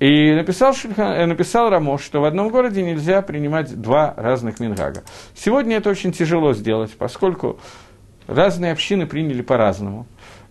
[0.00, 5.02] И написал, Шульхан, э, написал Рамош, что в одном городе нельзя принимать два разных мингага.
[5.34, 7.58] Сегодня это очень тяжело сделать, поскольку
[8.26, 10.06] разные общины приняли по-разному.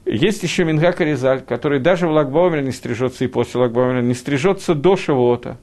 [0.09, 4.73] Есть еще Мингак Аризаль, который даже в Лагбаумере не стрижется и после Лагбаумера не стрижется
[4.73, 5.57] до Шавуота.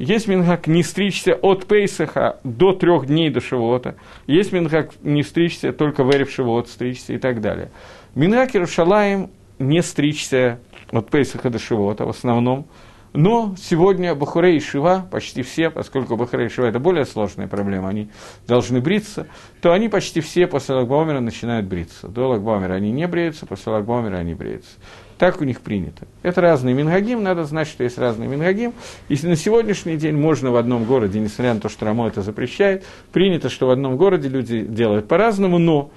[0.00, 3.94] есть минхак не стричься от Пейсаха до трех дней до Шивота,
[4.26, 7.70] есть минхак не стричься только в Эрев Шивот стричься и так далее.
[8.16, 9.30] Минхак Иерушалаем
[9.60, 10.58] не стричься
[10.90, 12.66] от Пейсаха до Шивота в основном,
[13.14, 17.88] но сегодня Бахурей и Шива, почти все, поскольку Бахурей и Шива– это более сложная проблема,
[17.88, 18.08] они
[18.48, 19.28] должны бриться,
[19.62, 22.08] то они почти все после Лагбаумера начинают бриться.
[22.08, 24.72] До Лагбаумера они не бреются, после Лагбаумера они бреются.
[25.16, 26.08] Так у них принято.
[26.24, 28.72] Это разные мингагим, надо знать, что есть разные мингагим.
[29.08, 32.84] Если на сегодняшний день можно в одном городе, несмотря на то, что Рамо это запрещает,
[33.12, 35.92] принято, что в одном городе люди делают по-разному, но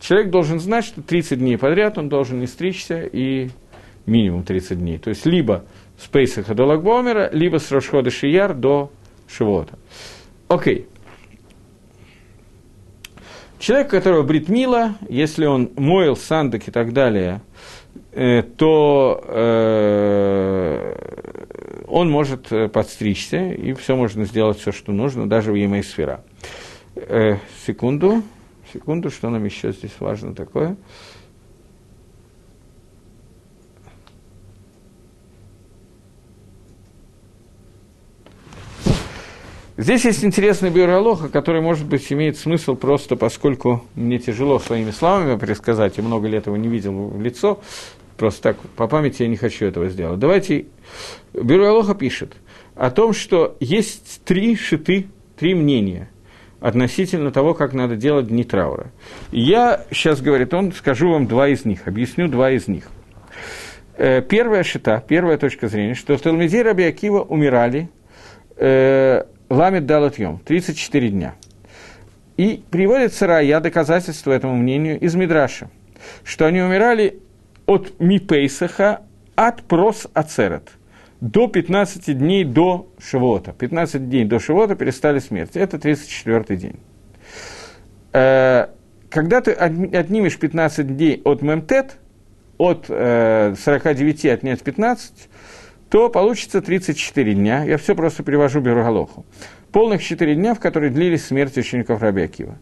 [0.00, 3.50] человек должен знать, что 30 дней подряд он должен не стричься и
[4.04, 4.98] минимум 30 дней.
[4.98, 5.64] То есть либо
[5.98, 8.90] с Пейсаха до Лагбомера, либо с Рошхода Шияр до
[9.28, 9.78] Шивота.
[10.48, 10.86] Окей.
[13.58, 17.40] Человек, у которого брит мила, если он моил сандок и так далее,
[18.12, 20.96] э, то э,
[21.88, 26.22] он может э, подстричься, и все можно сделать, все, что нужно, даже в Емей сфера.
[26.94, 28.22] Э, секунду,
[28.72, 30.76] секунду, что нам еще здесь важно такое.
[39.78, 45.38] Здесь есть интересный биоролог, который, может быть, имеет смысл просто, поскольку мне тяжело своими словами
[45.38, 47.60] пересказать, и много лет его не видел в лицо,
[48.16, 50.18] просто так, по памяти я не хочу этого сделать.
[50.18, 50.64] Давайте,
[51.34, 52.36] биоролога пишет
[52.74, 55.08] о том, что есть три шиты,
[55.38, 56.08] три мнения
[56.60, 58.92] относительно того, как надо делать дни траура.
[59.30, 62.88] я сейчас, говорит он, скажу вам два из них, объясню два из них.
[63.98, 67.90] Э, первая шита, первая точка зрения, что в Талмеде Раби Акива умирали
[69.48, 71.34] Ламит Далатьем, 34 дня.
[72.36, 75.70] И приводит Сарая доказательство этому мнению из Мидраша,
[76.24, 77.20] что они умирали
[77.66, 79.02] от Мипейсаха
[79.34, 80.70] от прос ацерет
[81.20, 83.52] до 15 дней до Шивота.
[83.52, 85.56] 15 дней до Шивота перестали смерть.
[85.56, 86.80] Это 34 день.
[88.12, 88.66] Э,
[89.08, 91.96] когда ты отнимешь 15 дней от Мемтет,
[92.58, 95.28] от 49 э, отнять 15,
[95.90, 97.64] то получится 34 дня.
[97.64, 99.24] Я все просто перевожу Бергалоху.
[99.72, 102.58] Полных 4 дня, в которые длились смерти учеников Раби Акива.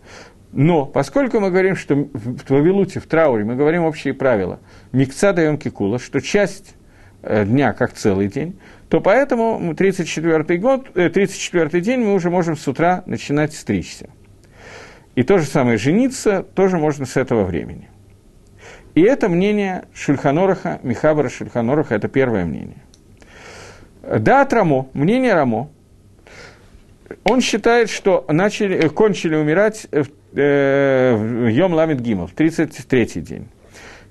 [0.53, 4.61] Но поскольку мы говорим, что в Вавилуте, в трауре, мы говорим общие правила,
[4.93, 6.77] микца даем кикула, что часть
[7.23, 8.59] э, дня как целый день,
[8.89, 14.11] то поэтому 34 год, 34 э, день мы уже можем с утра начинать стричься.
[15.17, 17.89] И то же самое жениться тоже можно с этого времени.
[18.95, 22.84] И это мнение Шульханораха, Михабара Шульханораха, это первое мнение.
[24.19, 25.71] Да, от Рамо, мнение Рамо,
[27.25, 30.07] он считает, что начали, кончили умирать в,
[30.39, 33.49] э, в Йом Ламит Гимов, 33-й день.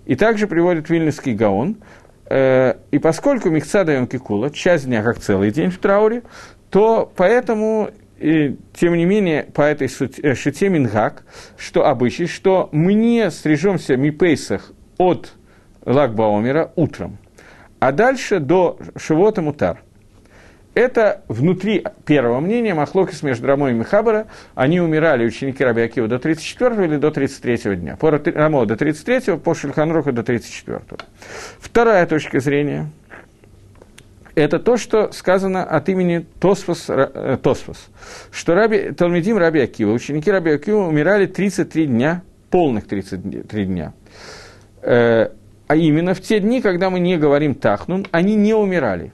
[0.06, 1.78] И также приводит Вильнюсский Гаон.
[2.26, 6.24] Э, и поскольку Михца даем Кикула, часть дня как целый день в трауре,
[6.70, 7.89] то поэтому,
[8.20, 11.24] и, тем не менее, по этой э, шите Мингак,
[11.58, 15.34] что обычай, что мы не стрижемся Мипейсах от
[15.86, 17.18] Лагбаумера утром.
[17.84, 19.84] А дальше до Шивота Мутар.
[20.74, 26.18] Это внутри первого мнения, Махлокис между Рамо и Михабара, они умирали, ученики Раби Акива, до
[26.18, 27.98] 34 или до 33 дня.
[27.98, 30.80] По Рамо до 33, по Шульханруху до 34.
[31.60, 32.90] Вторая точка зрения–
[34.36, 37.90] это то, что сказано от имени Тосфос, э, Тосфос
[38.32, 43.92] что Раби, Талмедим Раби Акива, ученики Раби Акива умирали 33 дня, полных 33 дня.
[45.68, 49.14] А именно в те дни, когда мы не говорим Тахнун, они не умирали.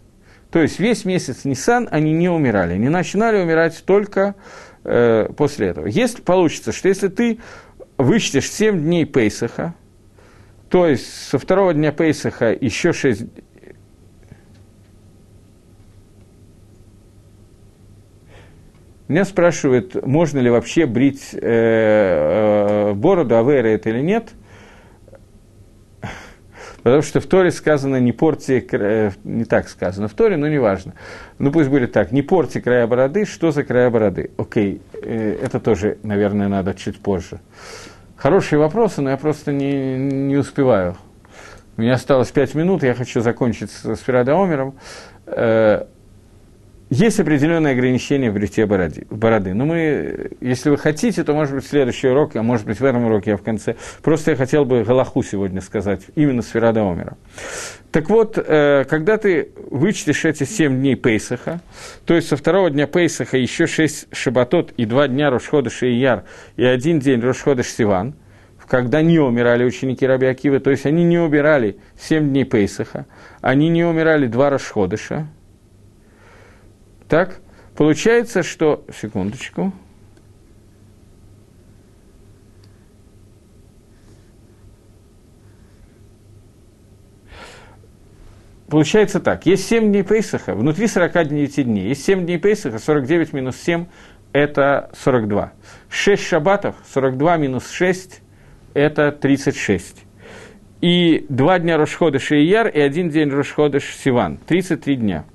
[0.51, 4.35] То есть весь месяц Нисан они не умирали, они начинали умирать только
[4.83, 5.85] э, после этого.
[5.85, 7.39] Если получится, что если ты
[7.97, 9.75] вычтешь 7 дней Пейсаха,
[10.69, 13.25] то есть со второго дня Пейсаха еще 6
[19.09, 24.29] Меня спрашивают, можно ли вообще брить э, э, бороду, авера это или нет.
[26.89, 30.95] Потому что в Торе сказано не порти, э, не так сказано в Торе, но неважно.
[31.37, 34.31] Ну пусть будет так, не порти края бороды, что за края бороды?
[34.37, 37.41] Окей, э, это тоже, наверное, надо чуть позже.
[38.15, 40.97] Хорошие вопросы, но я просто не, не успеваю.
[41.77, 44.73] У меня осталось пять минут, я хочу закончить с, Ферадоомером.
[45.27, 45.85] Э,
[46.89, 49.53] есть определенные ограничения в бритье бороды, бороды.
[49.53, 53.05] Но мы, если вы хотите, то, может быть, следующий урок, а может быть, в этом
[53.05, 53.75] уроке я в конце.
[54.01, 57.15] Просто я хотел бы Галаху сегодня сказать, именно с Ферада Омера.
[57.91, 61.61] Так вот, э, когда ты вычтешь эти семь дней Пейсаха,
[62.05, 66.23] то есть со второго дня Пейсаха еще шесть шабатот и два дня Рошхода Шияр
[66.55, 68.15] и один день Рошхода Сиван,
[68.67, 73.05] когда не умирали ученики Раби Акивы, то есть они не умирали семь дней Пейсаха,
[73.41, 75.27] они не умирали два Рошходыша,
[77.10, 77.41] так?
[77.76, 78.86] получается, что...
[78.93, 79.74] Секундочку.
[88.70, 91.88] Получается так, есть 7 дней Пейсаха, внутри 49 дней.
[91.88, 93.88] Есть 7 дней Пейсаха, 49 минус 7–
[94.34, 95.53] это 42.
[95.89, 98.22] 6 шабатов, 42 минус 6–
[98.76, 100.05] это 36.
[100.82, 105.26] И два дня Рошходыша и Яр, и один день Рошходыш Сиван, 33 дня.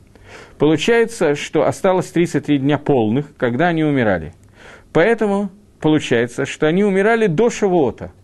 [0.65, 4.33] Получается, что осталось 33 дня полных, когда они умирали.
[4.95, 8.13] Поэтому получается, что они умирали до Шавуота–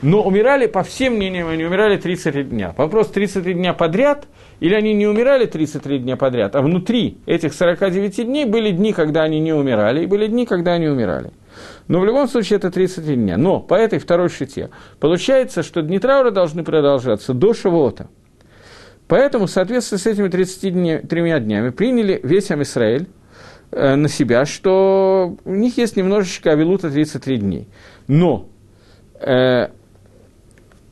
[0.00, 2.72] но умирали, по всем мнениям, они умирали 33 дня.
[2.76, 4.28] Вопрос, 33 дня подряд,
[4.60, 9.22] или они не умирали 33 дня подряд, а внутри этих 49 дней были дни, когда
[9.22, 11.32] они не умирали, и были дни, когда они умирали.
[11.88, 13.36] Но в любом случае это 33 дня.
[13.36, 18.08] Но по этой второй шите получается, что дни траура должны продолжаться до Шавуота.
[19.08, 20.70] Поэтому, в соответствии с этими 33
[21.40, 23.08] днями, приняли весь Амисраэль
[23.70, 27.68] э, на себя, что у них есть немножечко авилута 33 дней.
[28.06, 28.46] Но
[29.20, 29.68] э,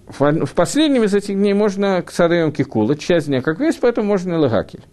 [0.06, 4.08] в, в последнем из этих дней можно к Садаем Кикула, часть дня как весь, поэтому
[4.08, 4.84] можно и Лагакель.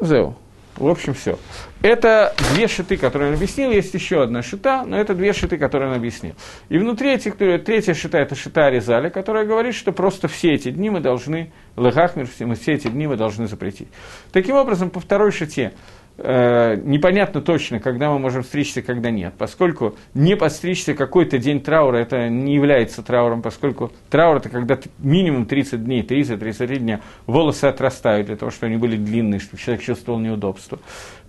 [0.00, 0.36] Зеу.
[0.76, 1.38] В общем, все.
[1.82, 3.70] Это две шиты, которые он объяснил.
[3.70, 6.34] Есть еще одна шита, но это две шиты, которые он объяснил.
[6.70, 10.88] И внутри этих, третья шита– это шита Аризаля, которая говорит, что просто все эти дни
[10.88, 13.88] мы должны, Лехахмир, все эти дни мы должны запретить.
[14.32, 15.74] Таким образом, по второй шите
[16.18, 22.28] непонятно точно, когда мы можем стричься, когда нет, поскольку не подстричься какой-то день траура, это
[22.28, 28.36] не является трауром, поскольку траур это когда минимум 30 дней, 30-33 дня волосы отрастают для
[28.36, 30.78] того, чтобы они были длинные, чтобы человек чувствовал неудобство.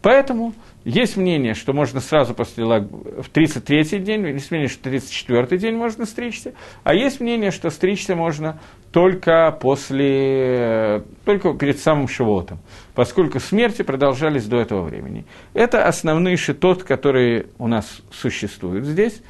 [0.01, 0.53] Поэтому
[0.85, 2.83] есть мнение, что можно сразу после лаг...
[2.83, 6.53] в 33-й день, есть мнение, что 34-й день можно стричься,
[6.83, 8.59] а есть мнение, что стричься можно
[8.91, 12.59] только после, только перед самым Шивотом,
[12.95, 15.25] поскольку смерти продолжались до этого времени.
[15.53, 19.21] Это основные шитот, которые у нас существуют здесь,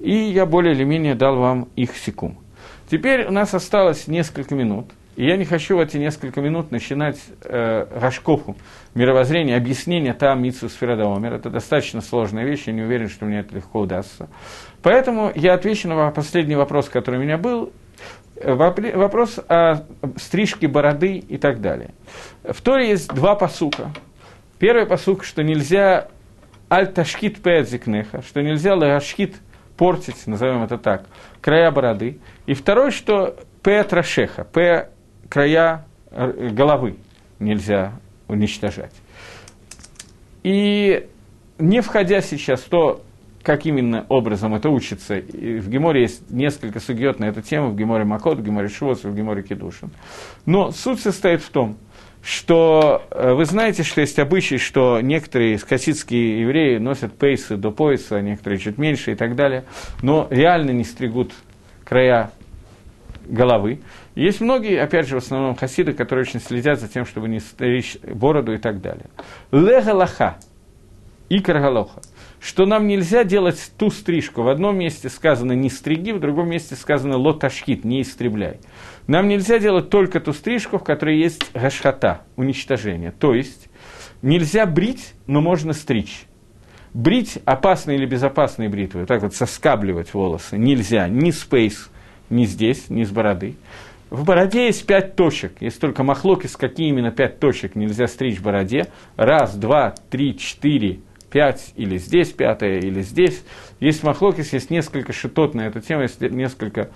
[0.00, 2.38] и я более или менее дал вам их секум.
[2.90, 7.20] Теперь у нас осталось несколько минут– и я не хочу в эти несколько минут начинать
[7.44, 8.56] э, Рашкову,
[8.94, 11.34] мировоззрение, объяснение там Митсу Сферадомер.
[11.34, 14.28] Это достаточно сложная вещь, я не уверен, что мне это легко удастся.
[14.82, 17.72] Поэтому я отвечу на последний вопрос, который у меня был.
[18.42, 19.84] Вопрос о
[20.16, 21.90] стрижке бороды и так далее.
[22.42, 23.90] В Торе есть два посука.
[24.58, 26.08] Первый посук, что нельзя
[26.70, 29.36] аль-ташкит пэдзикнеха, что нельзя лагашкит
[29.76, 31.04] портить, назовем это так,
[31.40, 32.18] края бороды.
[32.46, 34.88] И второй, что п трашеха, п
[35.32, 36.96] края э, головы
[37.38, 37.94] нельзя
[38.28, 38.92] уничтожать.
[40.42, 41.08] И
[41.58, 43.02] не входя сейчас в то,
[43.42, 48.04] как именно образом это учится, в Геморе есть несколько сугиот на эту тему, в Геморе
[48.04, 49.90] Макот, в Геморе Швоц, в Геморе Кедушин.
[50.44, 51.78] Но суть состоит в том,
[52.22, 58.20] что э, вы знаете, что есть обычай, что некоторые хасидские евреи носят пейсы до пояса,
[58.20, 59.64] некоторые чуть меньше и так далее,
[60.02, 61.32] но реально не стригут
[61.84, 62.32] края
[63.32, 63.80] головы.
[64.14, 67.96] Есть многие, опять же, в основном хасиды, которые очень следят за тем, чтобы не стричь
[68.02, 69.06] бороду и так далее.
[69.50, 70.36] Легалаха
[71.28, 72.02] и каргалоха.
[72.40, 74.42] Что нам нельзя делать ту стрижку.
[74.42, 78.58] В одном месте сказано «не стриги», в другом месте сказано «лоташхит», «не истребляй».
[79.06, 83.12] Нам нельзя делать только ту стрижку, в которой есть гашхата, уничтожение.
[83.12, 83.68] То есть
[84.20, 86.24] нельзя брить, но можно стричь.
[86.92, 91.90] Брить опасные или безопасные бритвы, так вот соскабливать волосы нельзя, ни спейс,
[92.32, 93.54] ни здесь, ни с бороды.
[94.10, 95.52] В бороде есть пять точек.
[95.60, 98.88] Есть только махлокис, какие именно пять точек нельзя стричь в бороде.
[99.16, 103.42] Раз, два, три, четыре, пять, или здесь пятая, или здесь.
[103.80, 106.90] Есть махлокис, есть несколько шитот на эту тему, есть несколько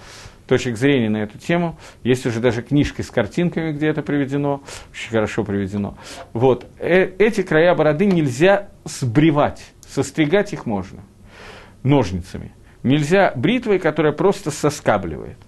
[0.47, 1.79] точек зрения на эту тему.
[2.03, 4.63] Есть уже даже книжки с картинками, где это приведено,
[4.93, 5.97] очень хорошо приведено.
[6.33, 6.67] Вот.
[6.79, 11.01] Э эти края бороды нельзя сбривать, состригать их можно
[11.83, 12.53] ножницами.
[12.87, 15.39] Нельзя бритвой, которая просто соскабливает.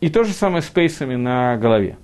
[0.00, 1.96] И то же самое с пейсами на голове.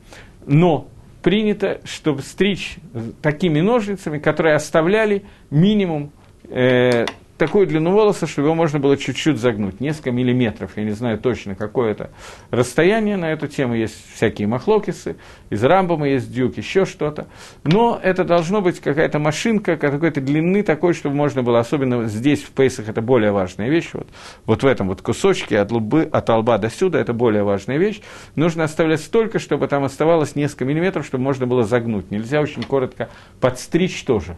[0.47, 0.89] Но
[1.23, 2.79] принято, чтобы стричь
[3.23, 6.11] такими ножницами, которые оставляли минимум
[6.49, 7.07] э,
[7.39, 11.55] такую длину волоса, чтобы его можно было чуть-чуть загнуть, несколько миллиметров, я не знаю точно,
[11.55, 12.11] какое это
[12.51, 15.17] расстояние на эту тему, есть всякие махлокисы,
[15.51, 17.27] из рамбома есть дюк, еще что-то,
[17.65, 22.51] но это должно быть какая-то машинка какой-то длины такой, чтобы можно было, особенно здесь, в
[22.51, 24.09] пейсах, это более важная вещь, вот,
[24.47, 28.01] вот в этом вот кусочке от, лбы, от лба до сюда, это более важная вещь,
[28.37, 33.09] нужно оставлять столько, чтобы там оставалось несколько миллиметров, чтобы можно было загнуть, нельзя очень коротко
[33.41, 34.37] подстричь тоже,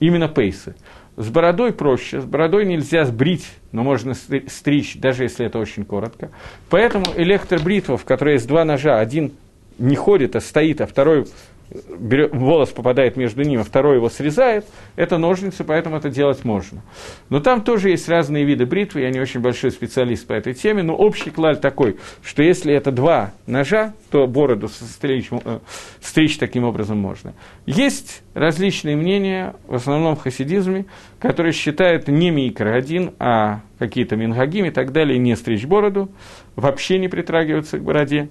[0.00, 0.74] именно пейсы.
[1.16, 6.30] С бородой проще, с бородой нельзя сбрить, но можно стричь, даже если это очень коротко.
[6.68, 9.32] Поэтому электробритва, в которой есть два ножа, один
[9.78, 11.26] не ходит, а стоит, а второй
[11.70, 16.82] берет, волос попадает между ними, второй его срезает, это ножницы, поэтому это делать можно.
[17.28, 20.82] Но там тоже есть разные виды бритвы, я не очень большой специалист по этой теме,
[20.82, 25.58] но общий клаль такой, что если это два ножа, то бороду стричь, э,
[26.00, 27.34] стричь таким образом можно.
[27.66, 30.86] Есть различные мнения, в основном в хасидизме,
[31.18, 36.10] которые считают не микро один, а какие-то мингагим и так далее, не стричь бороду,
[36.54, 38.28] вообще не притрагиваться к бороде.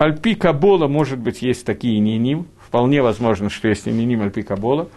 [0.00, 2.46] Альпи Кабола, может быть, есть такие ниним.
[2.58, 4.88] Вполне возможно, что есть ниним Альпи Кабола.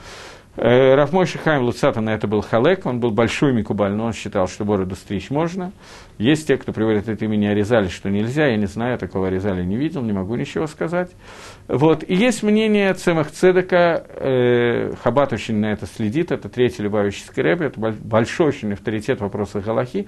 [0.55, 4.47] Э, Рафмой Шихайм Луцата на это был халек, он был большой микубаль, но он считал,
[4.47, 5.73] что бороду стричь можно.
[6.19, 9.75] Есть те, кто приводит это имени Аризали, что нельзя, я не знаю, такого Аризали не
[9.75, 11.11] видел, не могу ничего сказать.
[11.67, 12.03] Вот.
[12.07, 17.61] И есть мнение Цемах Цедека, э, Хабат очень на это следит, это третий Любавический рэб,
[17.61, 20.07] это большой очень авторитет в вопросах Галахи,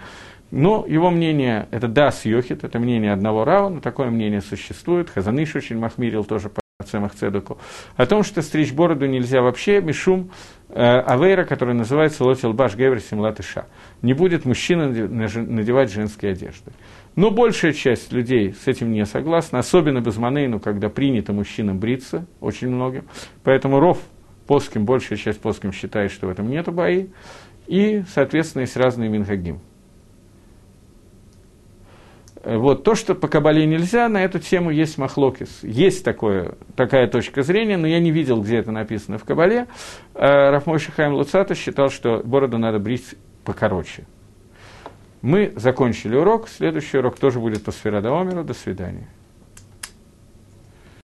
[0.55, 5.09] но его мнение, это Дас Йохит, это мнение одного Рава, но такое мнение существует.
[5.09, 7.57] Хазаныш очень махмирил тоже по Цемах Цедеку.
[7.97, 10.31] О том, что стричь бороду нельзя вообще, Мишум
[10.69, 13.65] э, Авейра, который называется Лотил Баш Гевер Симлатыша.
[14.01, 16.71] Не будет мужчина надевать женские одежды.
[17.17, 22.27] Но большая часть людей с этим не согласна, особенно без манейну, когда принято мужчинам бриться,
[22.39, 23.03] очень многим.
[23.43, 23.99] Поэтому ров
[24.47, 27.07] плоским, большая часть плоским считает, что в этом нет бои.
[27.67, 29.59] И, соответственно, есть разные минхагим.
[32.45, 35.63] Вот, то, что по Кабале нельзя, на эту тему есть махлокис.
[35.63, 39.65] Есть такое, такая точка зрения, но я не видел, где это написано в Кабале.
[40.13, 44.05] Э, Рафмой Шахаем Луцата считал, что бороду надо брить покороче.
[45.23, 46.47] Мы закончили урок.
[46.47, 48.43] Следующий урок тоже будет по Сферадоомеру.
[48.43, 49.07] До свидания.